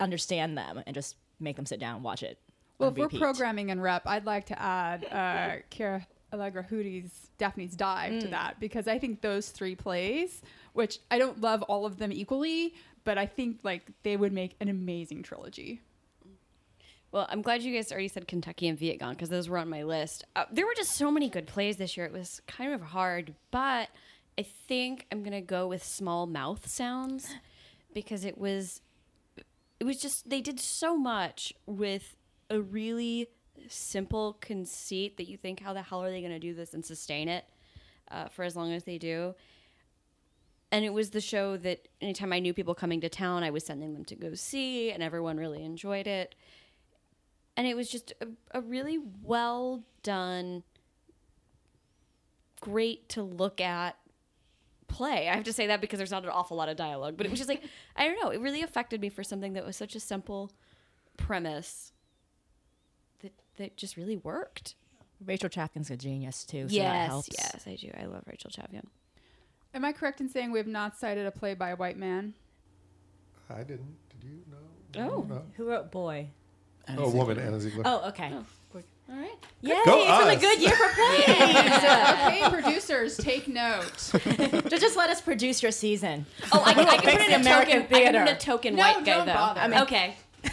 [0.00, 2.38] understand them, and just make them sit down and watch it.
[2.78, 7.30] Well, on if we're programming in rep, I'd like to add uh, Quiara Alegría Hudes'
[7.38, 11.86] Daphne's Dive to that because I think those three plays, which I don't love all
[11.86, 12.74] of them equally,
[13.04, 15.80] but I think like they would make an amazing trilogy.
[17.12, 19.82] Well, I'm glad you guys already said Kentucky and Vietgone because those were on my
[19.82, 20.24] list.
[20.36, 22.06] Uh, there were just so many good plays this year.
[22.06, 23.88] It was kind of hard, but
[24.38, 27.34] I think I'm gonna go with Small Mouth Sounds
[27.94, 28.80] because it was
[29.80, 32.16] it was just they did so much with
[32.48, 33.28] a really
[33.68, 37.28] simple conceit that you think how the hell are they gonna do this and sustain
[37.28, 37.44] it
[38.10, 39.34] uh, for as long as they do.
[40.72, 43.64] And it was the show that anytime I knew people coming to town, I was
[43.64, 46.34] sending them to go see, and everyone really enjoyed it
[47.60, 50.62] and it was just a, a really well done
[52.60, 53.96] great to look at
[54.88, 57.26] play i have to say that because there's not an awful lot of dialogue but
[57.26, 57.62] it was just like
[57.96, 60.50] i don't know it really affected me for something that was such a simple
[61.18, 61.92] premise
[63.60, 64.74] that that just really worked
[65.24, 66.62] Rachel Chavkin's a genius too.
[66.62, 67.28] So that yes helps.
[67.32, 68.86] yes i do i love rachel chapman
[69.72, 72.34] Am I correct in saying we have not cited a play by a white man?
[73.48, 73.94] I didn't.
[74.10, 74.40] Did you?
[74.96, 75.00] No.
[75.00, 75.26] Oh.
[75.28, 75.42] No.
[75.56, 76.26] Who wrote Boy?
[76.98, 77.84] Oh, woman, Anna Ziegler.
[77.86, 78.32] Oh, okay.
[78.34, 78.44] Oh.
[78.74, 81.28] all right Yay, Go it's been a good year for plays.
[81.28, 83.92] okay, producers, take note.
[84.68, 86.26] just, just let us produce your season.
[86.52, 88.38] oh i can, I can put in a American token i can put in a
[88.38, 89.60] token No, white guy though bother.
[89.60, 90.16] I mean, okay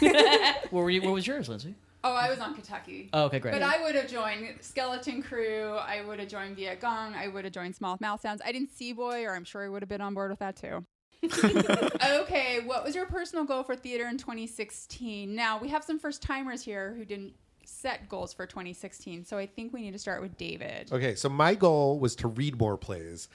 [0.70, 1.02] What were you?
[1.02, 1.74] What was yours, Lindsay?
[2.08, 3.10] Oh, I was on Kentucky.
[3.12, 3.52] Oh, okay, great.
[3.52, 5.74] But I would have joined Skeleton Crew.
[5.74, 7.14] I would have joined Vietgone.
[7.14, 8.40] I would have joined Small Mouth Sounds.
[8.42, 10.56] I didn't see Boy, or I'm sure I would have been on board with that
[10.56, 10.86] too.
[11.22, 15.34] okay, what was your personal goal for theater in 2016?
[15.34, 17.34] Now, we have some first timers here who didn't
[17.66, 20.90] set goals for 2016, so I think we need to start with David.
[20.90, 23.28] Okay, so my goal was to read more plays,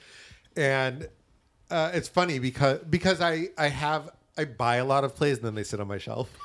[0.56, 1.06] and
[1.70, 5.46] uh, it's funny because because I I have I buy a lot of plays and
[5.46, 6.36] then they sit on my shelf.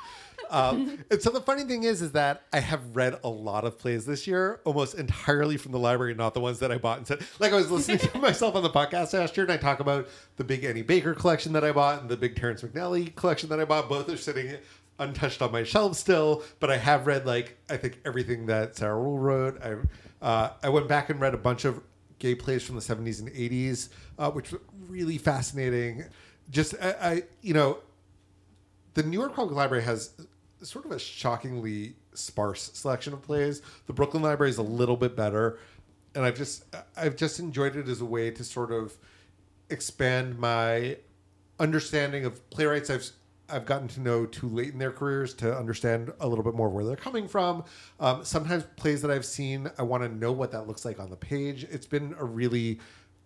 [0.50, 3.78] Um, and so the funny thing is, is that I have read a lot of
[3.78, 7.06] plays this year, almost entirely from the library, not the ones that I bought and
[7.06, 7.22] said.
[7.38, 10.08] Like I was listening to myself on the podcast last year, and I talk about
[10.36, 13.60] the big Annie Baker collection that I bought and the big Terrence McNally collection that
[13.60, 13.88] I bought.
[13.88, 14.56] Both are sitting
[14.98, 18.96] untouched on my shelf still, but I have read like I think everything that Sarah
[18.96, 19.60] Ruhl wrote.
[19.62, 19.76] I
[20.24, 21.82] uh, I went back and read a bunch of
[22.18, 23.88] gay plays from the 70s and 80s,
[24.18, 26.04] uh, which were really fascinating.
[26.50, 27.78] Just I, I you know
[28.94, 30.12] the New York Public Library has
[30.62, 33.62] sort of a shockingly sparse selection of plays.
[33.86, 35.58] The Brooklyn Library is a little bit better,
[36.14, 36.64] and I've just
[36.96, 38.96] I've just enjoyed it as a way to sort of
[39.68, 40.96] expand my
[41.58, 43.10] understanding of playwrights I've
[43.52, 46.68] I've gotten to know too late in their careers to understand a little bit more
[46.68, 47.64] where they're coming from.
[47.98, 51.10] Um, sometimes plays that I've seen, I want to know what that looks like on
[51.10, 51.64] the page.
[51.64, 52.78] It's been a really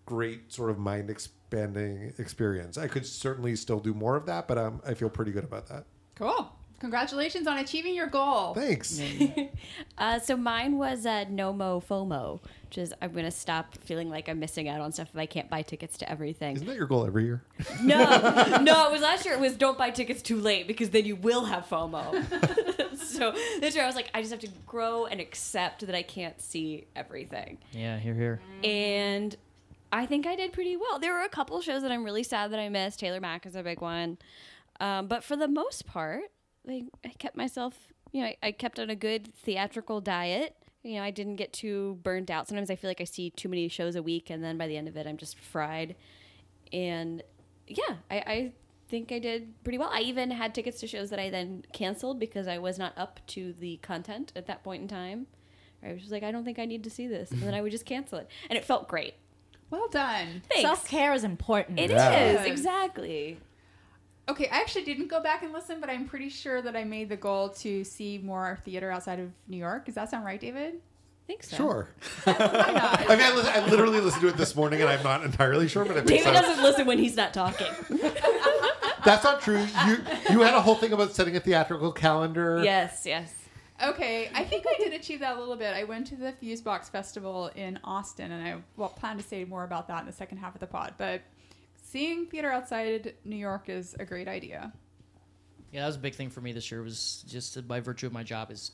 [0.07, 2.79] great sort of mind expanding experience.
[2.79, 5.69] I could certainly still do more of that, but um, I feel pretty good about
[5.69, 5.85] that.
[6.15, 6.54] Cool.
[6.85, 8.53] Congratulations on achieving your goal.
[8.53, 9.01] Thanks.
[9.97, 14.29] Uh, so mine was uh, NOMO FOMO, which is I'm going to stop feeling like
[14.29, 16.57] I'm missing out on stuff if I can't buy tickets to everything.
[16.57, 17.43] Isn't that your goal every year?
[17.83, 18.05] No,
[18.63, 19.35] no, it was last year.
[19.35, 22.13] It was don't buy tickets too late because then you will have FOMO.
[22.99, 26.03] so this year I was like, I just have to grow and accept that I
[26.03, 27.59] can't see everything.
[27.73, 28.41] Yeah, here, here.
[28.65, 29.35] And
[29.93, 30.99] I think I did pretty well.
[30.99, 32.99] There were a couple shows that I'm really sad that I missed.
[32.99, 34.19] Taylor Mac is a big one.
[34.81, 36.25] Um, but for the most part,
[36.67, 37.75] like, I kept myself,
[38.13, 40.57] you know, I, I kept on a good theatrical diet.
[40.83, 42.47] You know, I didn't get too burnt out.
[42.47, 44.77] Sometimes I feel like I see too many shows a week, and then by the
[44.77, 45.97] end of it, I'm just fried.
[46.73, 47.23] And
[47.67, 48.53] yeah, I, I
[48.89, 49.89] think I did pretty well.
[49.93, 53.21] I even had tickets to shows that I then canceled because I was not up
[53.29, 55.27] to the content at that point in time.
[55.83, 57.61] I was just like, I don't think I need to see this, and then I
[57.63, 59.15] would just cancel it, and it felt great.
[59.71, 60.43] Well done.
[60.61, 61.81] Self care is important.
[61.81, 62.45] It is Yeah.
[62.45, 63.39] exactly.
[64.29, 67.11] Okay, I actually didn't go back and listen, but I'm pretty sure that I made
[67.11, 69.85] the goal to see more theater outside of New York.
[69.85, 70.75] Does that sound right, David?
[70.77, 71.57] I think so.
[71.57, 71.89] Sure.
[72.27, 72.33] I
[73.09, 75.85] mean, I, li- I literally listened to it this morning, and I'm not entirely sure,
[75.85, 76.47] but it makes David sense.
[76.47, 77.67] doesn't listen when he's not talking.
[79.05, 79.67] That's not true.
[79.87, 79.99] You
[80.31, 82.63] you had a whole thing about setting a theatrical calendar.
[82.65, 83.33] yes, yes.
[83.83, 85.75] Okay, I think I did achieve that a little bit.
[85.75, 89.65] I went to the Fusebox Festival in Austin, and I well plan to say more
[89.65, 90.95] about that in the second half of the pod.
[90.97, 91.23] But
[91.95, 94.73] seeing theater outside New York is a great idea.
[95.71, 96.83] Yeah, that was a big thing for me this year.
[96.83, 98.73] Was just by virtue of my job is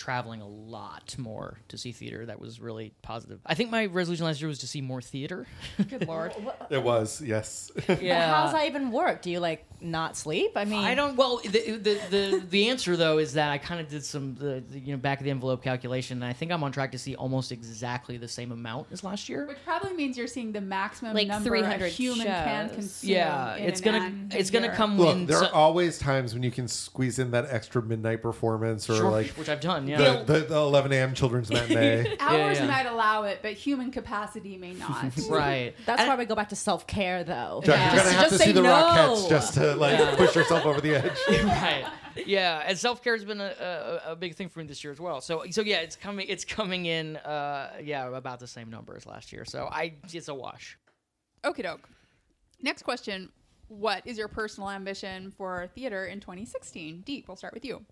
[0.00, 2.24] traveling a lot more to see theater.
[2.24, 3.38] That was really positive.
[3.44, 5.46] I think my resolution last year was to see more theater.
[5.90, 6.32] Good lord.
[6.70, 7.70] It was yes.
[8.00, 8.34] yeah.
[8.34, 9.20] How's that even work?
[9.20, 10.52] Do you like not sleep?
[10.56, 11.16] I mean, I don't.
[11.16, 14.62] Well, the the the, the answer though is that I kind of did some the,
[14.70, 16.98] the you know back of the envelope calculation, and I think I'm on track to
[16.98, 19.46] see almost exactly the same amount as last year.
[19.46, 22.74] Which probably means you're seeing the maximum Like number 300 a human can shows.
[22.76, 23.10] consume.
[23.10, 24.74] Yeah, in it's an gonna it's a gonna year.
[24.74, 27.82] come Look, when there so- are always times when you can squeeze in that extra
[27.82, 29.86] midnight performance or Sure, like which I've done.
[29.90, 30.22] Yeah.
[30.22, 31.14] the, the, the 11 a.m.
[31.14, 32.16] children's matinee.
[32.20, 32.66] Hours yeah.
[32.66, 35.12] might allow it, but human capacity may not.
[35.28, 35.74] right.
[35.86, 37.60] That's And- why we go back to self care, though.
[37.64, 37.94] Jack, Yeah.
[37.94, 38.70] You're gonna Just- have to see the no.
[38.70, 41.18] Rockettes just to like push yourself over the edge.
[41.44, 41.84] right.
[42.26, 44.92] Yeah, and self care has been a, a, a big thing for me this year
[44.92, 45.20] as well.
[45.20, 49.06] So so yeah, it's coming it's coming in uh yeah about the same number as
[49.06, 49.44] last year.
[49.44, 50.76] So I it's a wash.
[51.44, 51.88] Okie doke.
[52.62, 53.30] Next question.
[53.68, 57.04] What is your personal ambition for theater in 2016?
[57.06, 57.84] Diep, we'll start with you.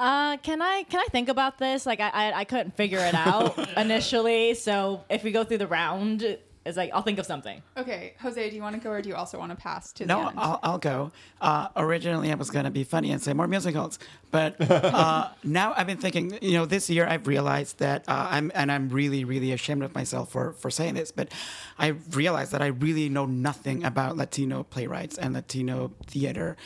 [0.00, 1.84] Uh, can I can I think about this?
[1.84, 4.54] Like I I, I couldn't figure it out initially.
[4.54, 7.62] So if we go through the round, it's like I'll think of something.
[7.76, 10.04] Okay, Jose, do you want to go or do you also want to pass to
[10.04, 10.38] the No, end?
[10.38, 11.12] I'll, I'll go.
[11.38, 13.98] Uh, originally, I was going to be funny and say more musicals,
[14.30, 16.38] but uh, now I've been thinking.
[16.40, 19.94] You know, this year I've realized that uh, I'm, and I'm really, really ashamed of
[19.94, 21.30] myself for for saying this, but
[21.78, 26.56] I realized that I really know nothing about Latino playwrights and Latino theater.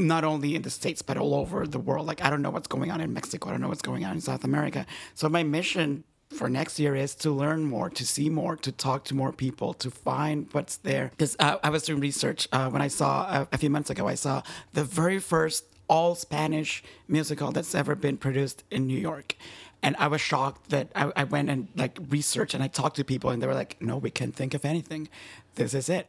[0.00, 2.06] Not only in the states, but all over the world.
[2.06, 3.48] Like I don't know what's going on in Mexico.
[3.48, 4.86] I don't know what's going on in South America.
[5.14, 9.04] So my mission for next year is to learn more, to see more, to talk
[9.04, 11.08] to more people, to find what's there.
[11.10, 14.06] Because uh, I was doing research uh, when I saw uh, a few months ago,
[14.06, 14.42] I saw
[14.72, 19.34] the very first all Spanish musical that's ever been produced in New York.
[19.82, 23.04] And I was shocked that I, I went and like researched and I talked to
[23.04, 25.08] people and they were like, no, we can't think of anything.
[25.56, 26.08] This is it.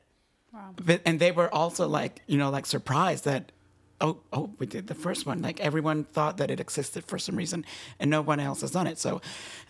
[0.76, 3.52] But, and they were also like, you know, like surprised that
[4.02, 5.42] oh, oh, we did the first one.
[5.42, 7.66] Like everyone thought that it existed for some reason,
[8.00, 8.98] and no one else has done it.
[8.98, 9.22] So,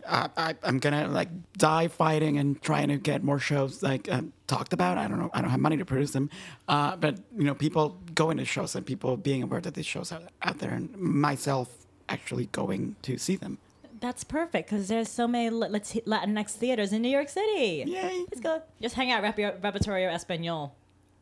[0.07, 4.33] uh, I, I'm gonna like die fighting and trying to get more shows like um,
[4.47, 4.97] talked about.
[4.97, 5.29] I don't know.
[5.33, 6.29] I don't have money to produce them,
[6.67, 10.11] uh, but you know, people going to shows and people being aware that these shows
[10.11, 13.57] are out there, and myself actually going to see them.
[13.99, 17.83] That's perfect because there's so many Lat- Latinx theaters in New York City.
[17.85, 18.25] Yay!
[18.31, 18.63] Let's go.
[18.81, 20.71] Just hang out, your Repertorio Español,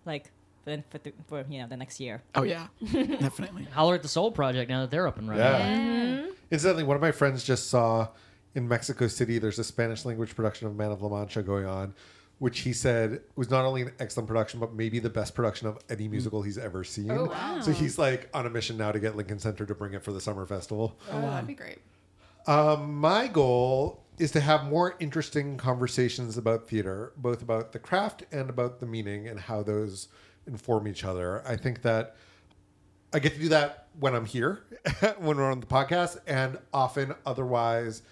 [0.06, 0.32] like
[0.70, 2.22] for, for, the, for you know the next year.
[2.36, 3.66] Oh yeah, definitely.
[3.72, 5.44] Holler at the Sol Project now that they're up and running.
[5.44, 6.26] Yeah.
[6.52, 8.10] Incidentally, one of my friends just saw
[8.56, 9.40] in Mexico City.
[9.40, 11.94] There's a Spanish language production of Man of La Mancha going on,
[12.40, 15.78] which he said was not only an excellent production, but maybe the best production of
[15.90, 17.12] any musical he's ever seen.
[17.12, 17.60] Oh, wow.
[17.62, 20.12] So he's like on a mission now to get Lincoln Center to bring it for
[20.12, 20.98] the summer festival.
[21.12, 21.80] oh, wow, that'd be great.
[22.48, 28.24] Um, my goal is to have more interesting conversations about theater, both about the craft
[28.32, 30.08] and about the meaning and how those
[30.48, 31.44] inform each other.
[31.48, 32.16] I think that
[33.14, 34.64] I get to do that when I'm here,
[35.18, 38.04] when we're on the podcast, and often otherwise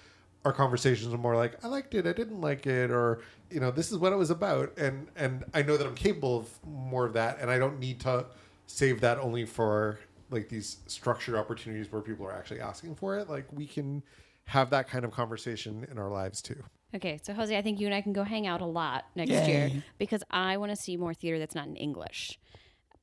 [0.45, 3.21] our conversations are more like, I liked it, I didn't like it, or
[3.51, 4.78] you know, this is what it was about.
[4.78, 7.99] And and I know that I'm capable of more of that, and I don't need
[8.01, 8.25] to
[8.67, 9.99] save that only for
[10.30, 13.30] like these structured opportunities where people are actually asking for it.
[13.30, 14.03] Like we can
[14.45, 16.63] have that kind of conversation in our lives too.
[16.96, 19.32] Okay, so Jose, I think you and I can go hang out a lot next
[19.32, 19.48] Yay.
[19.48, 22.40] year because I want to see more theater that's not in English.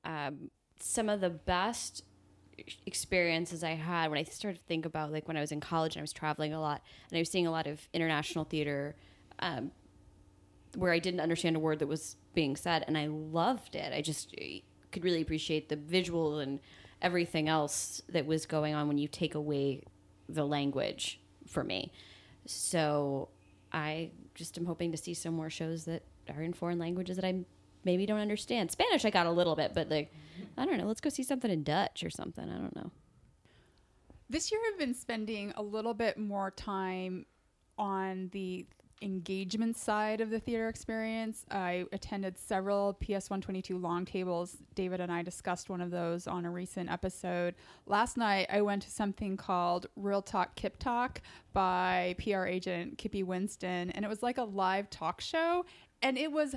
[0.04, 2.02] Um, some of the best
[2.86, 5.96] experiences I had when I started to think about like when I was in college
[5.96, 8.96] and I was traveling a lot and I was seeing a lot of international theater
[9.40, 9.72] um,
[10.76, 13.92] where I didn't understand a word that was being said and I loved it.
[13.92, 14.60] I just eh,
[14.92, 16.60] could really appreciate the visual and
[17.02, 19.82] everything else that was going on when you take away
[20.28, 21.92] the language for me.
[22.46, 23.28] So
[23.74, 26.04] I just am hoping to see some more shows that
[26.34, 27.44] are in foreign languages that I
[27.84, 28.70] maybe don't understand.
[28.70, 30.12] Spanish I got a little bit, but like
[30.56, 32.48] I don't know, let's go see something in Dutch or something.
[32.48, 32.90] I don't know.
[34.30, 37.26] This year, I've been spending a little bit more time
[37.76, 38.66] on the
[39.02, 41.44] engagement side of the theater experience.
[41.50, 44.56] I attended several PS 122 long tables.
[44.74, 47.54] David and I discussed one of those on a recent episode.
[47.86, 51.20] Last night, I went to something called Real Talk Kip Talk
[51.52, 55.64] by PR agent Kippy Winston, and it was like a live talk show,
[56.02, 56.54] and it was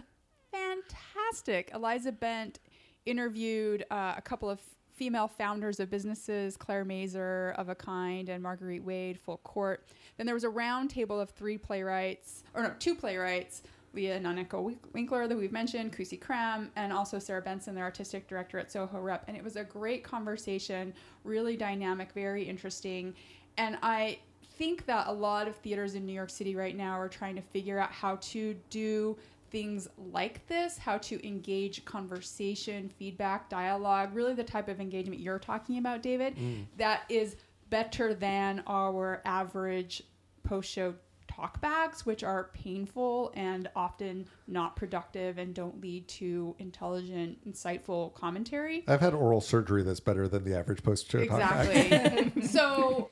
[0.52, 1.72] fantastic.
[1.74, 2.60] Eliza Bent
[3.06, 4.62] interviewed uh, a couple of
[4.98, 9.88] female founders of businesses, Claire Mazur of a Kind and Marguerite Wade, Full Court.
[10.18, 13.62] Then there was a round table of three playwrights, or no, two playwrights.
[13.94, 18.60] Leah Nanako Winkler, that we've mentioned, Kusi Kram, and also Sarah Benson, the artistic director
[18.60, 19.24] at Soho Rep.
[19.28, 20.94] And it was a great conversation,
[21.24, 23.16] really dynamic, very interesting.
[23.58, 24.20] And I
[24.58, 27.42] think that a lot of theaters in New York City right now are trying to
[27.42, 29.18] figure out how to do
[29.50, 35.40] things like this, how to engage conversation, feedback, dialogue, really the type of engagement you're
[35.40, 36.66] talking about, David, mm.
[36.78, 37.36] that is
[37.70, 40.04] better than our average
[40.44, 40.94] post show
[41.32, 48.84] talkbacks, which are painful and often not productive and don't lead to intelligent, insightful commentary.
[48.88, 52.42] I've had oral surgery that's better than the average post show Exactly.
[52.48, 53.10] so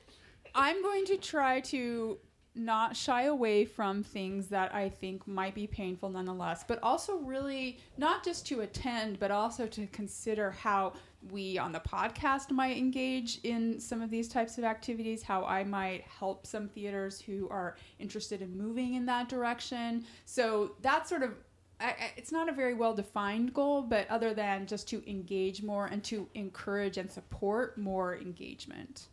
[0.53, 2.17] I'm going to try to
[2.55, 7.77] not shy away from things that I think might be painful nonetheless, but also really
[7.97, 10.93] not just to attend, but also to consider how
[11.31, 15.63] we on the podcast might engage in some of these types of activities, how I
[15.63, 20.05] might help some theaters who are interested in moving in that direction.
[20.25, 21.31] So that's sort of
[21.79, 25.61] I, I- it's not a very well defined goal, but other than just to engage
[25.61, 29.07] more and to encourage and support more engagement.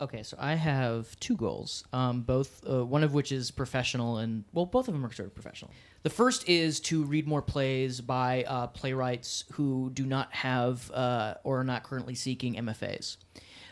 [0.00, 1.84] Okay, so I have two goals.
[1.92, 5.26] Um, both uh, one of which is professional, and well, both of them are sort
[5.26, 5.72] of professional.
[6.04, 11.34] The first is to read more plays by uh, playwrights who do not have uh,
[11.42, 13.16] or are not currently seeking MFAs.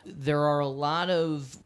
[0.05, 1.57] There are a lot of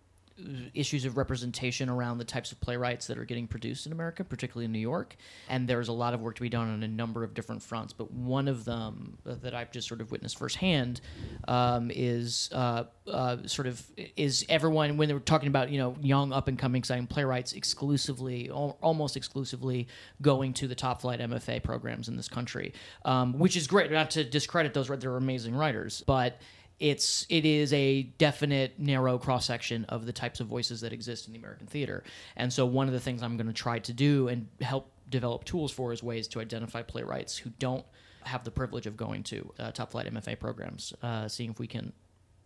[0.75, 4.65] issues of representation around the types of playwrights that are getting produced in America, particularly
[4.65, 5.17] in New York.
[5.49, 7.93] And there's a lot of work to be done on a number of different fronts.
[7.93, 11.01] But one of them that I've just sort of witnessed firsthand
[11.49, 13.83] um, is uh, uh, sort of
[14.17, 18.51] is everyone when they were talking about you know young up and coming playwrights exclusively
[18.51, 19.89] al- almost exclusively
[20.23, 22.73] going to the top flight MFA programs in this country,
[23.05, 23.91] um, which is great.
[23.91, 26.41] Not to discredit those, they're amazing writers, but
[26.81, 31.27] it's it is a definite narrow cross section of the types of voices that exist
[31.27, 32.03] in the American theater.
[32.37, 35.45] And so one of the things I'm going to try to do and help develop
[35.45, 37.85] tools for is ways to identify playwrights who don't
[38.23, 41.67] have the privilege of going to uh, top flight MFA programs, uh, seeing if we
[41.67, 41.93] can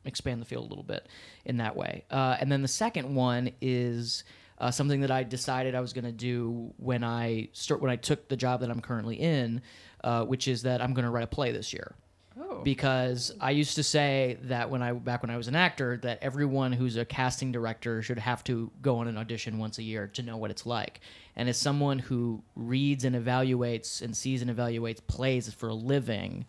[0.05, 1.09] expand the field a little bit
[1.45, 2.05] in that way.
[2.11, 4.25] Uh, and then the second one is
[4.59, 7.97] uh, something that I decided I was going to do when I start when I
[7.97, 9.63] took the job that I'm currently in,
[10.03, 11.95] uh, which is that I'm going to write a play this year
[12.37, 12.63] Oh.
[12.65, 16.19] because I used to say that when I back when I was an actor that
[16.21, 20.09] everyone who's a casting director should have to go on an audition once a year
[20.15, 21.01] to know what it's like.
[21.37, 26.45] And as someone who reads and evaluates and sees and evaluates plays for a living,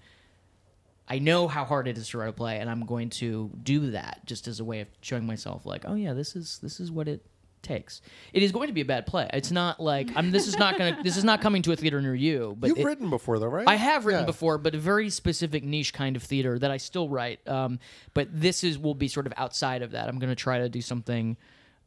[1.07, 3.91] I know how hard it is to write a play, and I'm going to do
[3.91, 6.91] that just as a way of showing myself, like, oh yeah, this is this is
[6.91, 7.23] what it
[7.65, 8.01] takes.
[8.31, 9.29] It is going to be a bad play.
[9.33, 10.31] It's not like I'm.
[10.31, 11.03] This is not going to.
[11.03, 12.55] This is not coming to a theater near you.
[12.57, 13.67] But You've it- written before, though, right?
[13.67, 14.25] I have written Yeah.
[14.27, 17.45] before, but a very specific niche kind of theater that I still write.
[17.47, 17.79] Um,
[18.13, 20.07] but this is will be sort of outside of that.
[20.07, 21.35] I'm going to try to do something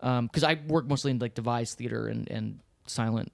[0.01, 3.33] because I work mostly in like devised theater and and silent,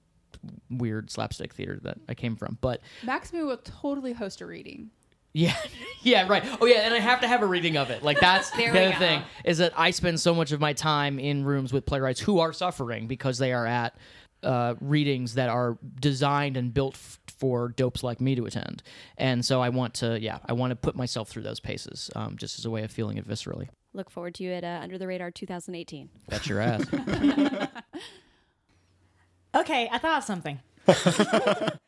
[0.69, 2.57] weird slapstick theater that I came from.
[2.61, 4.89] But Max, Maxamoo will totally host a reading.
[5.35, 5.55] Yeah,
[6.01, 6.43] yeah, right.
[6.61, 8.01] Oh yeah, and I have to have a reading of it.
[8.03, 8.99] Like that's There the we other go.
[8.99, 12.39] thing is that I spend so much of my time in rooms with playwrights who
[12.39, 13.95] are suffering because they are at
[14.43, 18.83] uh, readings that are designed and built f- for dopes like me to attend.
[19.17, 22.37] And so I want to, yeah, I want to put myself through those paces, um,
[22.37, 23.69] just as a way of feeling it viscerally.
[23.93, 26.09] Look forward to you at uh, Under the Radar 2018.
[26.29, 26.85] Bet your ass.
[29.55, 30.59] Okay, I thought of something.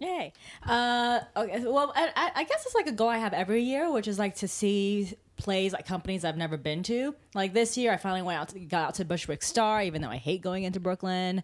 [0.00, 0.32] Yay.
[0.66, 4.08] Uh, okay, well, I, I- guess it's like a goal I have every year, which
[4.08, 7.14] is like to see plays like companies I've never been to.
[7.34, 10.08] Like this year, I finally went out to got out to Bushwick Starr, even though
[10.08, 11.42] I hate going into Brooklyn,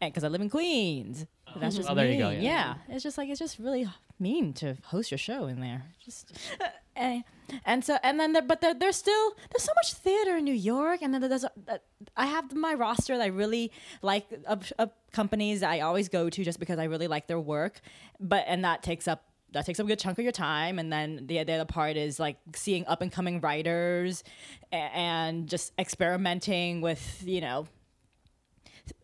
[0.00, 1.26] because I live in Queens.
[1.60, 2.18] That's just Oh, there you mean.
[2.20, 2.40] go, yeah.
[2.40, 2.74] Yeah.
[2.94, 3.88] it's just like it's just really
[4.18, 5.82] mean to host your show in there.
[6.04, 6.32] Just
[6.96, 7.58] and, eh.
[7.64, 10.54] and so and then there, but there, there's still there's so much theater in New
[10.54, 11.50] York, and then there's a,
[12.16, 13.70] I have my roster that I really
[14.02, 17.40] like of, of companies that I always go to just because I really like their
[17.40, 17.80] work,
[18.20, 20.92] but and that takes up that takes up a good chunk of your time and
[20.92, 24.22] then the, the other part is like seeing up and coming writers
[24.72, 27.66] a- and just experimenting with you know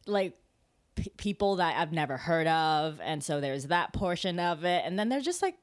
[0.07, 0.37] like
[0.95, 4.99] p- people that I've never heard of, and so there's that portion of it, and
[4.99, 5.57] then there's just like,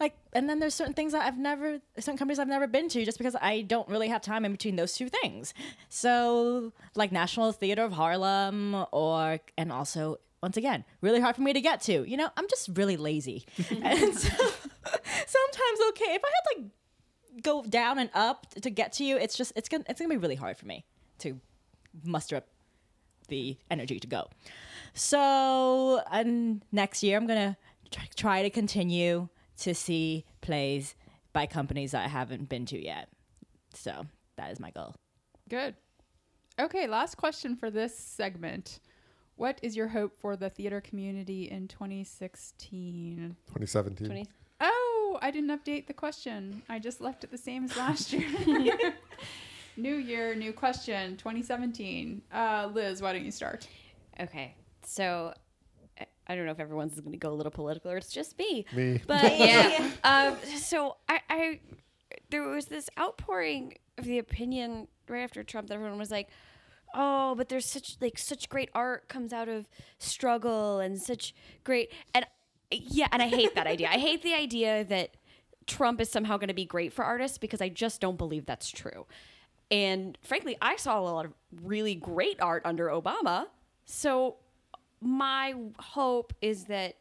[0.00, 3.04] like, and then there's certain things that I've never, certain companies I've never been to,
[3.04, 5.54] just because I don't really have time in between those two things.
[5.88, 11.54] So, like National Theater of Harlem, or and also once again, really hard for me
[11.54, 12.04] to get to.
[12.08, 14.28] You know, I'm just really lazy, and so
[15.26, 16.70] sometimes okay if I had like
[17.42, 20.18] go down and up to get to you, it's just it's gonna it's gonna be
[20.18, 20.84] really hard for me
[21.18, 21.40] to
[22.02, 22.46] muster up
[23.28, 24.28] the energy to go.
[24.94, 27.56] So, and next year I'm gonna
[27.90, 29.28] try, try to continue
[29.58, 30.94] to see plays
[31.32, 33.08] by companies that I haven't been to yet.
[33.74, 34.06] So
[34.36, 34.94] that is my goal.
[35.48, 35.74] Good.
[36.60, 38.80] Okay, last question for this segment.
[39.36, 43.36] What is your hope for the theater community in 2016?
[43.46, 44.06] 2017.
[44.06, 44.28] 20
[44.60, 46.62] Oh, I didn't update the question.
[46.68, 48.28] I just left it the same as last year.
[49.76, 52.22] new year, new question, 2017.
[52.32, 53.66] Uh, Liz, why don't you start?
[54.20, 55.34] Okay, so
[56.00, 58.38] I- I don't know if everyone's going to go a little political or it's just
[58.38, 58.64] me.
[58.72, 59.00] Me.
[59.06, 59.90] But yeah.
[60.04, 61.60] um, so I, I,
[62.30, 66.28] there was this outpouring of the opinion right after Trump that everyone was like,
[66.94, 69.68] "Oh, but there's such like such great art comes out of
[69.98, 71.34] struggle and such
[71.64, 72.24] great and
[72.70, 73.88] yeah." And I hate that idea.
[73.88, 75.16] I hate the idea that
[75.66, 78.70] Trump is somehow going to be great for artists because I just don't believe that's
[78.70, 79.06] true.
[79.74, 81.32] And frankly, I saw a lot of
[81.64, 83.46] really great art under Obama.
[83.84, 84.36] So
[85.00, 86.94] my hope is that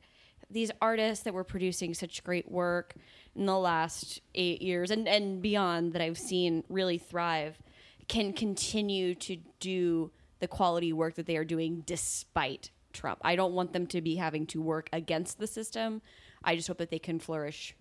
[0.49, 2.95] these artists that were producing such great work
[3.35, 7.59] in the last eight years and, and beyond that I've seen really thrive
[8.07, 10.09] can continue to do
[10.39, 13.19] the quality work that they are doing despite Trump.
[13.23, 16.01] I don't want them to be having to work against the system.
[16.43, 17.75] I just hope that they can flourish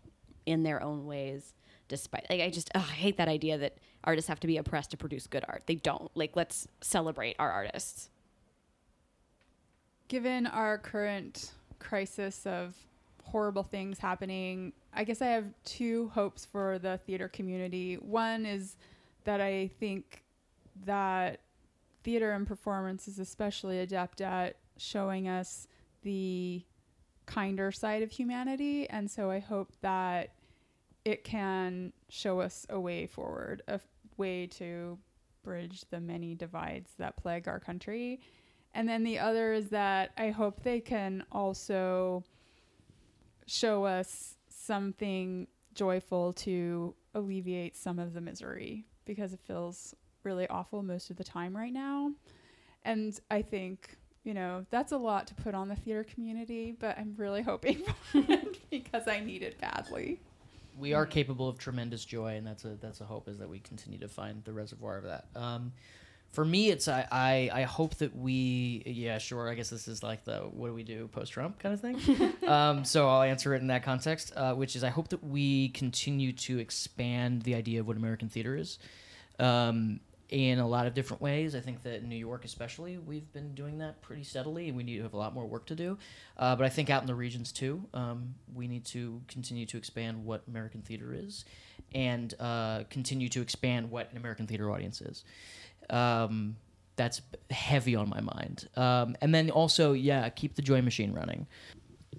[0.45, 1.55] in their own ways
[1.89, 4.91] despite like I just ugh, I hate that idea that artists have to be oppressed
[4.91, 5.65] to produce good art.
[5.67, 6.11] They don't.
[6.15, 8.11] Like let's celebrate our artists.
[10.09, 12.77] Given our current crisis of
[13.25, 17.95] horrible things happening, I guess I have two hopes for the theater community.
[17.95, 18.77] One is
[19.25, 20.25] that I think
[20.85, 21.41] that
[22.03, 25.69] theater and performance is especially adept at showing us
[26.03, 26.63] the
[27.27, 28.89] kinder side of humanity.
[28.91, 30.31] And so I hope that
[31.05, 33.81] it can show us a way forward, a
[34.19, 34.99] way to
[35.43, 38.21] bridge the many divides that plague our country.
[38.75, 42.25] And then the other is that I hope they can also
[43.47, 50.83] show us something joyful to alleviate some of the misery because it feels really awful
[50.83, 52.13] most of the time right now.
[52.85, 56.97] And I think, you know, that's a lot to put on the theater community, but
[56.99, 57.83] I'm really hoping
[58.71, 60.21] because I need it badly.
[60.79, 63.59] We are capable of tremendous joy, and that's a that's a hope is that we
[63.61, 65.27] continue to find the reservoir of that.
[65.35, 65.73] Um,
[66.33, 70.03] for me, it's I, I I hope that we yeah sure I guess this is
[70.03, 72.33] like the what do we do post Trump kind of thing.
[72.49, 75.69] um, so I'll answer it in that context, uh, which is I hope that we
[75.71, 78.79] continue to expand the idea of what American theater is.
[79.39, 80.01] Um,
[80.33, 81.55] in a lot of different ways.
[81.55, 84.83] I think that in New York, especially, we've been doing that pretty steadily, and we
[84.83, 85.99] need to have a lot more work to do.
[86.39, 89.77] Uh, but I think out in the regions too, um, we need to continue to
[89.77, 91.45] expand what American theater is,
[91.95, 95.25] and uh, continue to expand what an American theater audience is.
[95.91, 96.57] Um,
[96.97, 98.69] that's heavy on my mind.
[98.75, 101.47] Um, and then also, yeah, keep the joy machine running.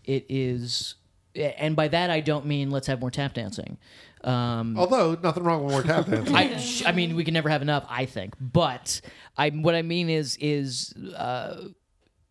[0.03, 0.95] It is,
[1.35, 3.77] and by that I don't mean let's have more tap dancing.
[4.23, 6.35] Um, Although nothing wrong with more tap dancing.
[6.35, 7.85] I, I mean, we can never have enough.
[7.89, 9.01] I think, but
[9.37, 11.65] I what I mean is is uh,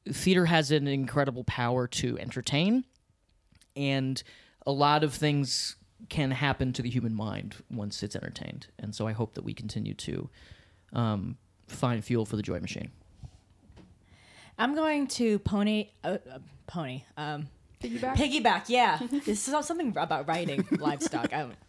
[0.09, 2.85] theater has an incredible power to entertain,
[3.77, 4.23] and
[4.67, 5.77] a lot of things
[6.09, 8.67] can happen to the human mind once it's entertained.
[8.79, 10.31] And so I hope that we continue to
[10.93, 12.91] um, find fuel for the joy machine.
[14.59, 17.49] I'm going to pony, uh, uh, pony, um,
[17.83, 18.17] Piggyback?
[18.17, 18.65] piggyback.
[18.69, 21.33] Yeah, this is something about riding livestock.
[21.33, 21.55] I don't.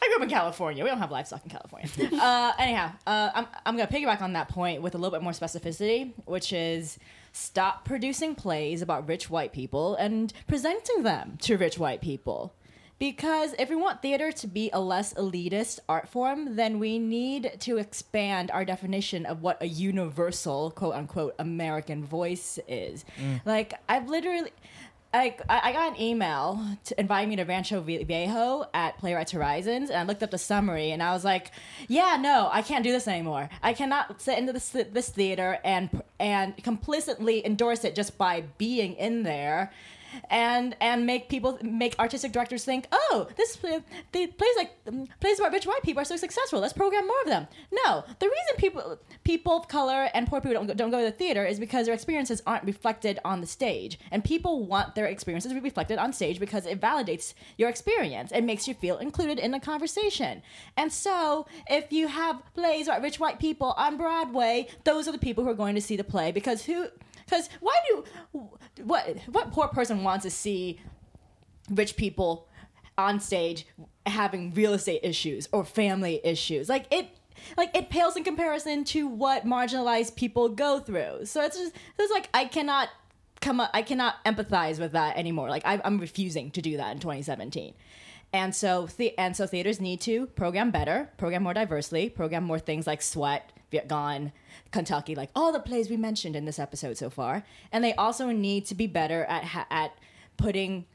[0.00, 0.84] I grew up in California.
[0.84, 1.88] We don't have livestock in California.
[2.18, 5.32] Uh, anyhow, uh, I'm I'm gonna piggyback on that point with a little bit more
[5.32, 6.98] specificity, which is
[7.32, 12.52] stop producing plays about rich white people and presenting them to rich white people.
[12.98, 17.52] Because if we want theater to be a less elitist art form, then we need
[17.60, 23.04] to expand our definition of what a universal, quote unquote, American voice is.
[23.20, 23.40] Mm.
[23.44, 24.50] Like, I've literally.
[25.14, 29.88] Like I I got an email to inviting me to Rancho Viejo at Playwrights Horizons,
[29.88, 31.50] and I looked up the summary, and I was like,
[31.88, 33.48] "Yeah, no, I can't do this anymore.
[33.62, 38.96] I cannot sit into this this theater and and complicitly endorse it just by being
[38.96, 39.72] in there."
[40.30, 43.82] And and make people make artistic directors think, oh, this play-
[44.12, 46.60] the plays like um, plays about rich white people are so successful.
[46.60, 47.46] Let's program more of them.
[47.72, 51.04] No, the reason people people of color and poor people don't go, don't go to
[51.04, 55.06] the theater is because their experiences aren't reflected on the stage, and people want their
[55.06, 58.32] experiences to be reflected on stage because it validates your experience.
[58.32, 60.42] It makes you feel included in the conversation.
[60.76, 65.18] And so, if you have plays about rich white people on Broadway, those are the
[65.18, 66.88] people who are going to see the play because who
[67.28, 68.04] because why do
[68.82, 70.80] what what poor person wants to see
[71.70, 72.48] rich people
[72.96, 73.66] on stage
[74.06, 76.68] having real estate issues or family issues?
[76.68, 77.08] Like it
[77.56, 81.24] like it pales in comparison to what marginalized people go through.
[81.24, 82.88] So it's just it's like I cannot
[83.40, 85.48] come up I cannot empathize with that anymore.
[85.48, 87.74] Like I, I'm refusing to do that in 2017.
[88.32, 92.58] And so, the, and so theaters need to program better, program more diversely, program more
[92.58, 94.32] things like Sweat, Vietgone,
[94.70, 97.44] Kentucky, like all the plays we mentioned in this episode so far.
[97.72, 99.92] And they also need to be better at ha- at
[100.36, 100.86] putting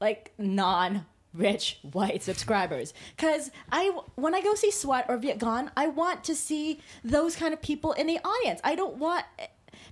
[0.00, 2.94] like non rich white subscribers.
[3.16, 5.42] Because i when i go see sweat or viet
[5.76, 8.60] i want to see those kind of people in the audience.
[8.64, 9.24] I don't want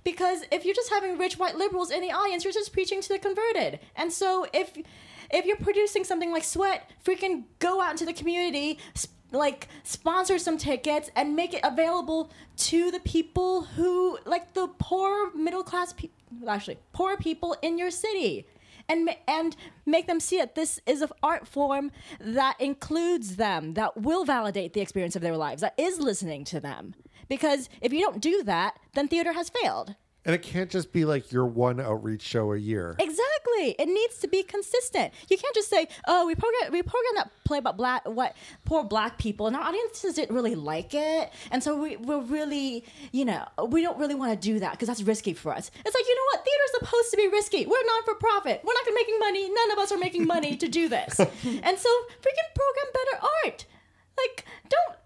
[0.03, 3.09] because if you're just having rich white liberals in the audience you're just preaching to
[3.09, 3.79] the converted.
[3.95, 4.75] And so if
[5.31, 10.37] if you're producing something like sweat freaking go out into the community sp- like sponsor
[10.37, 15.93] some tickets and make it available to the people who like the poor middle class
[15.93, 16.15] people
[16.47, 18.45] actually poor people in your city.
[18.87, 19.55] And and
[19.87, 24.73] make them see that this is an art form that includes them that will validate
[24.73, 26.93] the experience of their lives that is listening to them.
[27.27, 29.95] Because if you don't do that then theater has failed
[30.25, 32.95] And it can't just be like your one outreach show a year.
[32.99, 33.75] Exactly.
[33.77, 35.13] It needs to be consistent.
[35.29, 38.35] You can't just say, "Oh, we program we program that play about black what
[38.65, 42.83] poor black people, and our audiences didn't really like it, and so we we're really
[43.11, 45.95] you know we don't really want to do that because that's risky for us." It's
[45.95, 47.65] like you know what, theater's supposed to be risky.
[47.65, 48.61] We're non for profit.
[48.63, 49.49] We're not gonna making money.
[49.49, 51.29] None of us are making money to do this, and
[51.77, 51.89] so
[52.21, 53.65] freaking program better art.
[54.17, 54.97] Like don't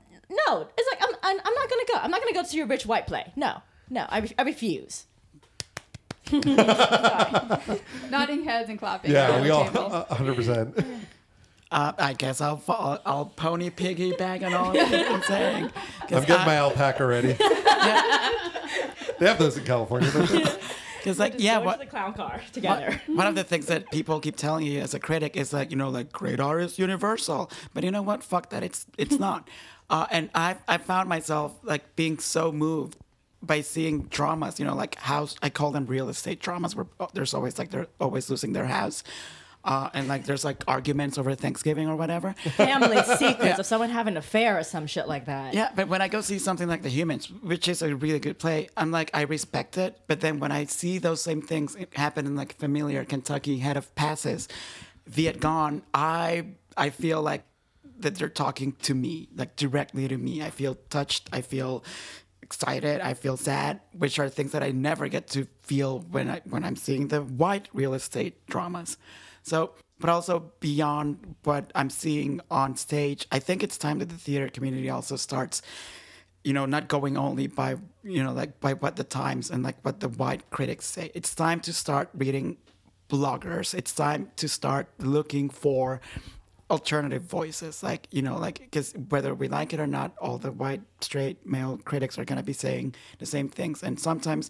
[0.47, 0.69] no.
[0.77, 1.99] It's like I'm I'm, I'm not gonna go.
[1.99, 3.33] I'm not gonna go to your rich white play.
[3.35, 3.61] No.
[3.89, 5.05] No, I, re- I refuse.
[8.09, 9.11] Nodding heads and clapping.
[9.11, 9.89] Yeah, around we all table.
[10.09, 10.77] hundred percent.
[11.71, 15.69] Uh, I guess I'll, I'll I'll pony piggyback on all you've been saying.
[16.01, 17.35] 'Cause I'm getting I- my alpaca ready.
[17.79, 18.31] Yeah.
[19.19, 20.09] they have those in California.
[20.11, 23.01] Because like yeah, what the clown car together.
[23.07, 25.77] one of the things that people keep telling you as a critic is like you
[25.77, 28.23] know like great art is universal, but you know what?
[28.23, 28.63] Fuck that.
[28.63, 29.47] It's it's not.
[29.89, 32.97] Uh, and I I found myself like being so moved
[33.41, 34.59] by seeing dramas.
[34.59, 35.35] You know, like house.
[35.41, 38.65] I call them real estate dramas, where oh, there's always like they're always losing their
[38.65, 39.03] house.
[39.63, 42.33] Uh, and like there's like arguments over Thanksgiving or whatever.
[42.55, 45.53] Family secrets of someone having an affair or some shit like that.
[45.53, 48.39] Yeah, but when I go see something like The Humans, which is a really good
[48.39, 49.99] play, I'm like, I respect it.
[50.07, 53.93] But then when I see those same things happen in like familiar Kentucky head of
[53.95, 54.47] passes,
[55.11, 56.45] Vietgone, I
[56.77, 57.43] I feel like
[57.99, 60.41] that they're talking to me, like directly to me.
[60.41, 61.29] I feel touched.
[61.33, 61.83] I feel
[62.49, 62.99] excited.
[62.99, 66.63] I feel sad, which are things that I never get to feel when I when
[66.65, 68.97] I'm seeing the white real estate dramas.
[69.43, 74.17] So, but also beyond what I'm seeing on stage, I think it's time that the
[74.17, 75.61] theater community also starts,
[76.43, 79.77] you know, not going only by you know like by what the Times and like
[79.83, 81.11] what the white critics say.
[81.13, 82.57] It's time to start reading
[83.09, 83.75] bloggers.
[83.75, 86.01] It's time to start looking for
[86.69, 90.51] alternative voices like you know like because whether we like it or not all the
[90.51, 93.83] white straight male critics are going to be saying the same things.
[93.83, 94.49] And sometimes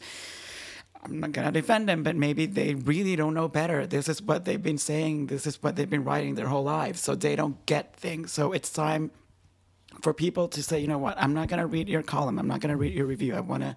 [1.01, 3.87] i'm not going to defend them but maybe they really don't know better.
[3.87, 5.27] This is what they've been saying.
[5.27, 7.01] This is what they've been writing their whole lives.
[7.01, 8.31] So they don't get things.
[8.31, 9.11] So it's time
[10.01, 11.15] for people to say you know what?
[11.17, 12.37] I'm not going to read your column.
[12.37, 13.35] I'm not going to read your review.
[13.35, 13.75] I want to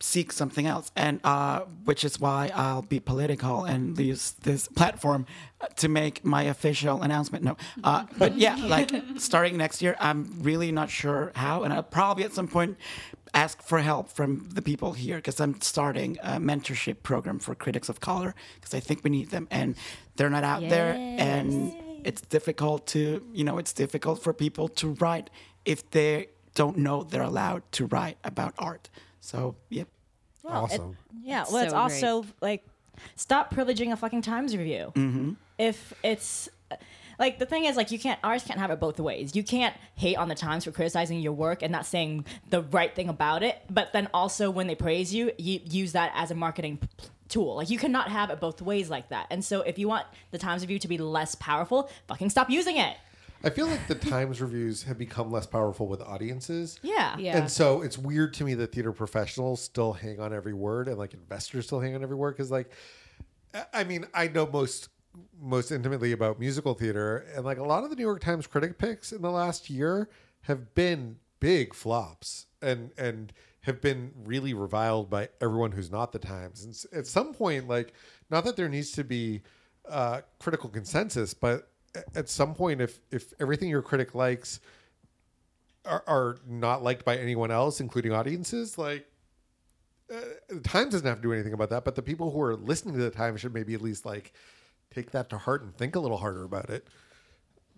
[0.00, 0.90] seek something else.
[0.94, 5.26] And uh, which is why i'll be political and use this platform
[5.76, 7.44] to make my official announcement.
[7.44, 11.82] No uh, but yeah like starting next year i'm really not sure how and i'll
[11.82, 12.76] probably at some point
[13.34, 17.88] ask for help from the people here because i'm starting a mentorship program for critics
[17.88, 19.76] of color because i think we need them and
[20.16, 21.74] they're not out there and
[22.04, 25.30] it's difficult to you know it's difficult for people to write
[25.64, 28.88] if they don't know they're allowed to write about art
[29.26, 29.88] so yep
[30.48, 30.96] awesome.
[31.22, 32.64] Yeah, well, it's So also like
[33.14, 34.92] stop privileging a fucking Times review.
[34.94, 35.32] Mm-hmm.
[35.58, 36.48] If it's
[37.18, 39.34] like the thing is like you can't ours can't have it both ways.
[39.34, 42.94] You can't hate on the Times for criticizing your work and not saying the right
[42.94, 46.34] thing about it, but then also when they praise you, you use that as a
[46.34, 46.88] marketing p-
[47.28, 47.56] tool.
[47.56, 49.26] Like you cannot have it both ways like that.
[49.30, 52.76] And so if you want the Times review to be less powerful, fucking stop using
[52.76, 52.96] it.
[53.44, 56.78] I feel like the Times reviews have become less powerful with audiences.
[56.82, 57.16] Yeah.
[57.18, 57.36] Yeah.
[57.36, 60.98] And so it's weird to me that theater professionals still hang on every word and
[60.98, 62.70] like investors still hang on every word because like
[63.54, 64.88] I- I mean I know most
[65.40, 68.78] most intimately about musical theater and like a lot of the New York Times critic
[68.78, 70.08] picks in the last year
[70.42, 73.32] have been big flops and and
[73.62, 76.64] have been really reviled by everyone who's not the Times.
[76.64, 77.92] And at some point like
[78.30, 79.42] not that there needs to be
[79.88, 81.62] uh, critical consensus, but a-
[82.14, 84.60] at some point if if everything your critic likes
[85.86, 89.06] are, are not liked by anyone else, including audiences, like
[90.12, 91.84] uh, the Times doesn't have to do anything about that.
[91.84, 94.32] But the people who are listening to the Times should maybe at least like
[94.92, 96.86] take that to heart and think a little harder about it.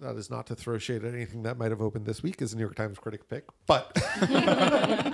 [0.00, 2.52] That is not to throw shade at anything that might have opened this week as
[2.52, 4.00] a New York Times critic pick, but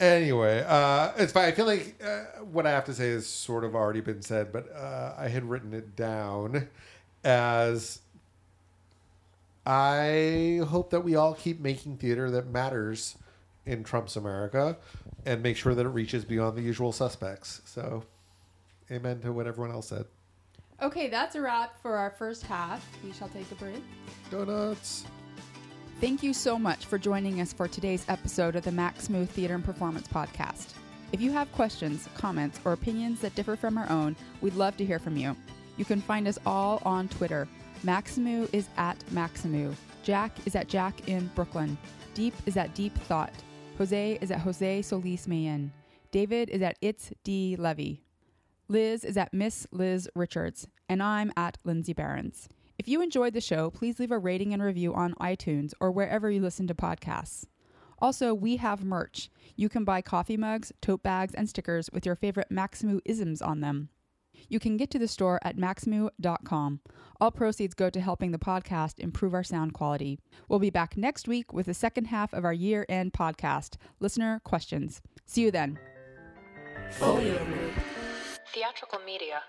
[0.00, 1.44] anyway, uh, it's fine.
[1.44, 4.50] I feel like uh, what I have to say has sort of already been said,
[4.50, 6.68] but uh, I had written it down
[7.24, 8.00] as
[9.66, 13.16] I hope that we all keep making theater that matters
[13.66, 14.76] in Trump's America
[15.26, 17.60] and make sure that it reaches beyond the usual suspects.
[17.64, 18.04] So,
[18.90, 20.06] amen to what everyone else said.
[20.82, 22.86] Okay, that's a wrap for our first half.
[23.04, 23.82] We shall take a break.
[24.30, 25.04] Donuts.
[26.00, 29.64] Thank you so much for joining us for today's episode of the Maxamoo Theater and
[29.64, 30.72] Performance Podcast.
[31.12, 34.84] If you have questions, comments, or opinions that differ from our own, we'd love to
[34.84, 35.36] hear from you.
[35.80, 37.48] You can find us all on Twitter.
[37.86, 39.74] Maxamoo is at Maxamoo.
[40.02, 41.78] Jack is at Jack in Brooklyn.
[42.14, 43.32] Diep is at Deep Thought.
[43.78, 45.72] Jose is at Jose Solis Mayen.
[46.10, 48.02] David is at It's D Levy.
[48.68, 52.50] Liz is at Miss Liz Richards, and I'm at Lindsay Barons.
[52.78, 56.30] If you enjoyed the show, please leave a rating and review on iTunes or wherever
[56.30, 57.46] you listen to podcasts.
[58.00, 59.30] Also, we have merch.
[59.56, 63.60] You can buy coffee mugs, tote bags, and stickers with your favorite Maxamoo isms on
[63.60, 63.88] them.
[64.48, 66.80] You can get to the store at maxamoo.com.
[67.20, 70.18] All proceeds go to helping the podcast improve our sound quality.
[70.48, 74.40] We'll be back next week with the second half of our year end podcast, Listener
[74.44, 75.02] Questions.
[75.26, 75.78] See you then.
[78.52, 79.42] Theatrical media.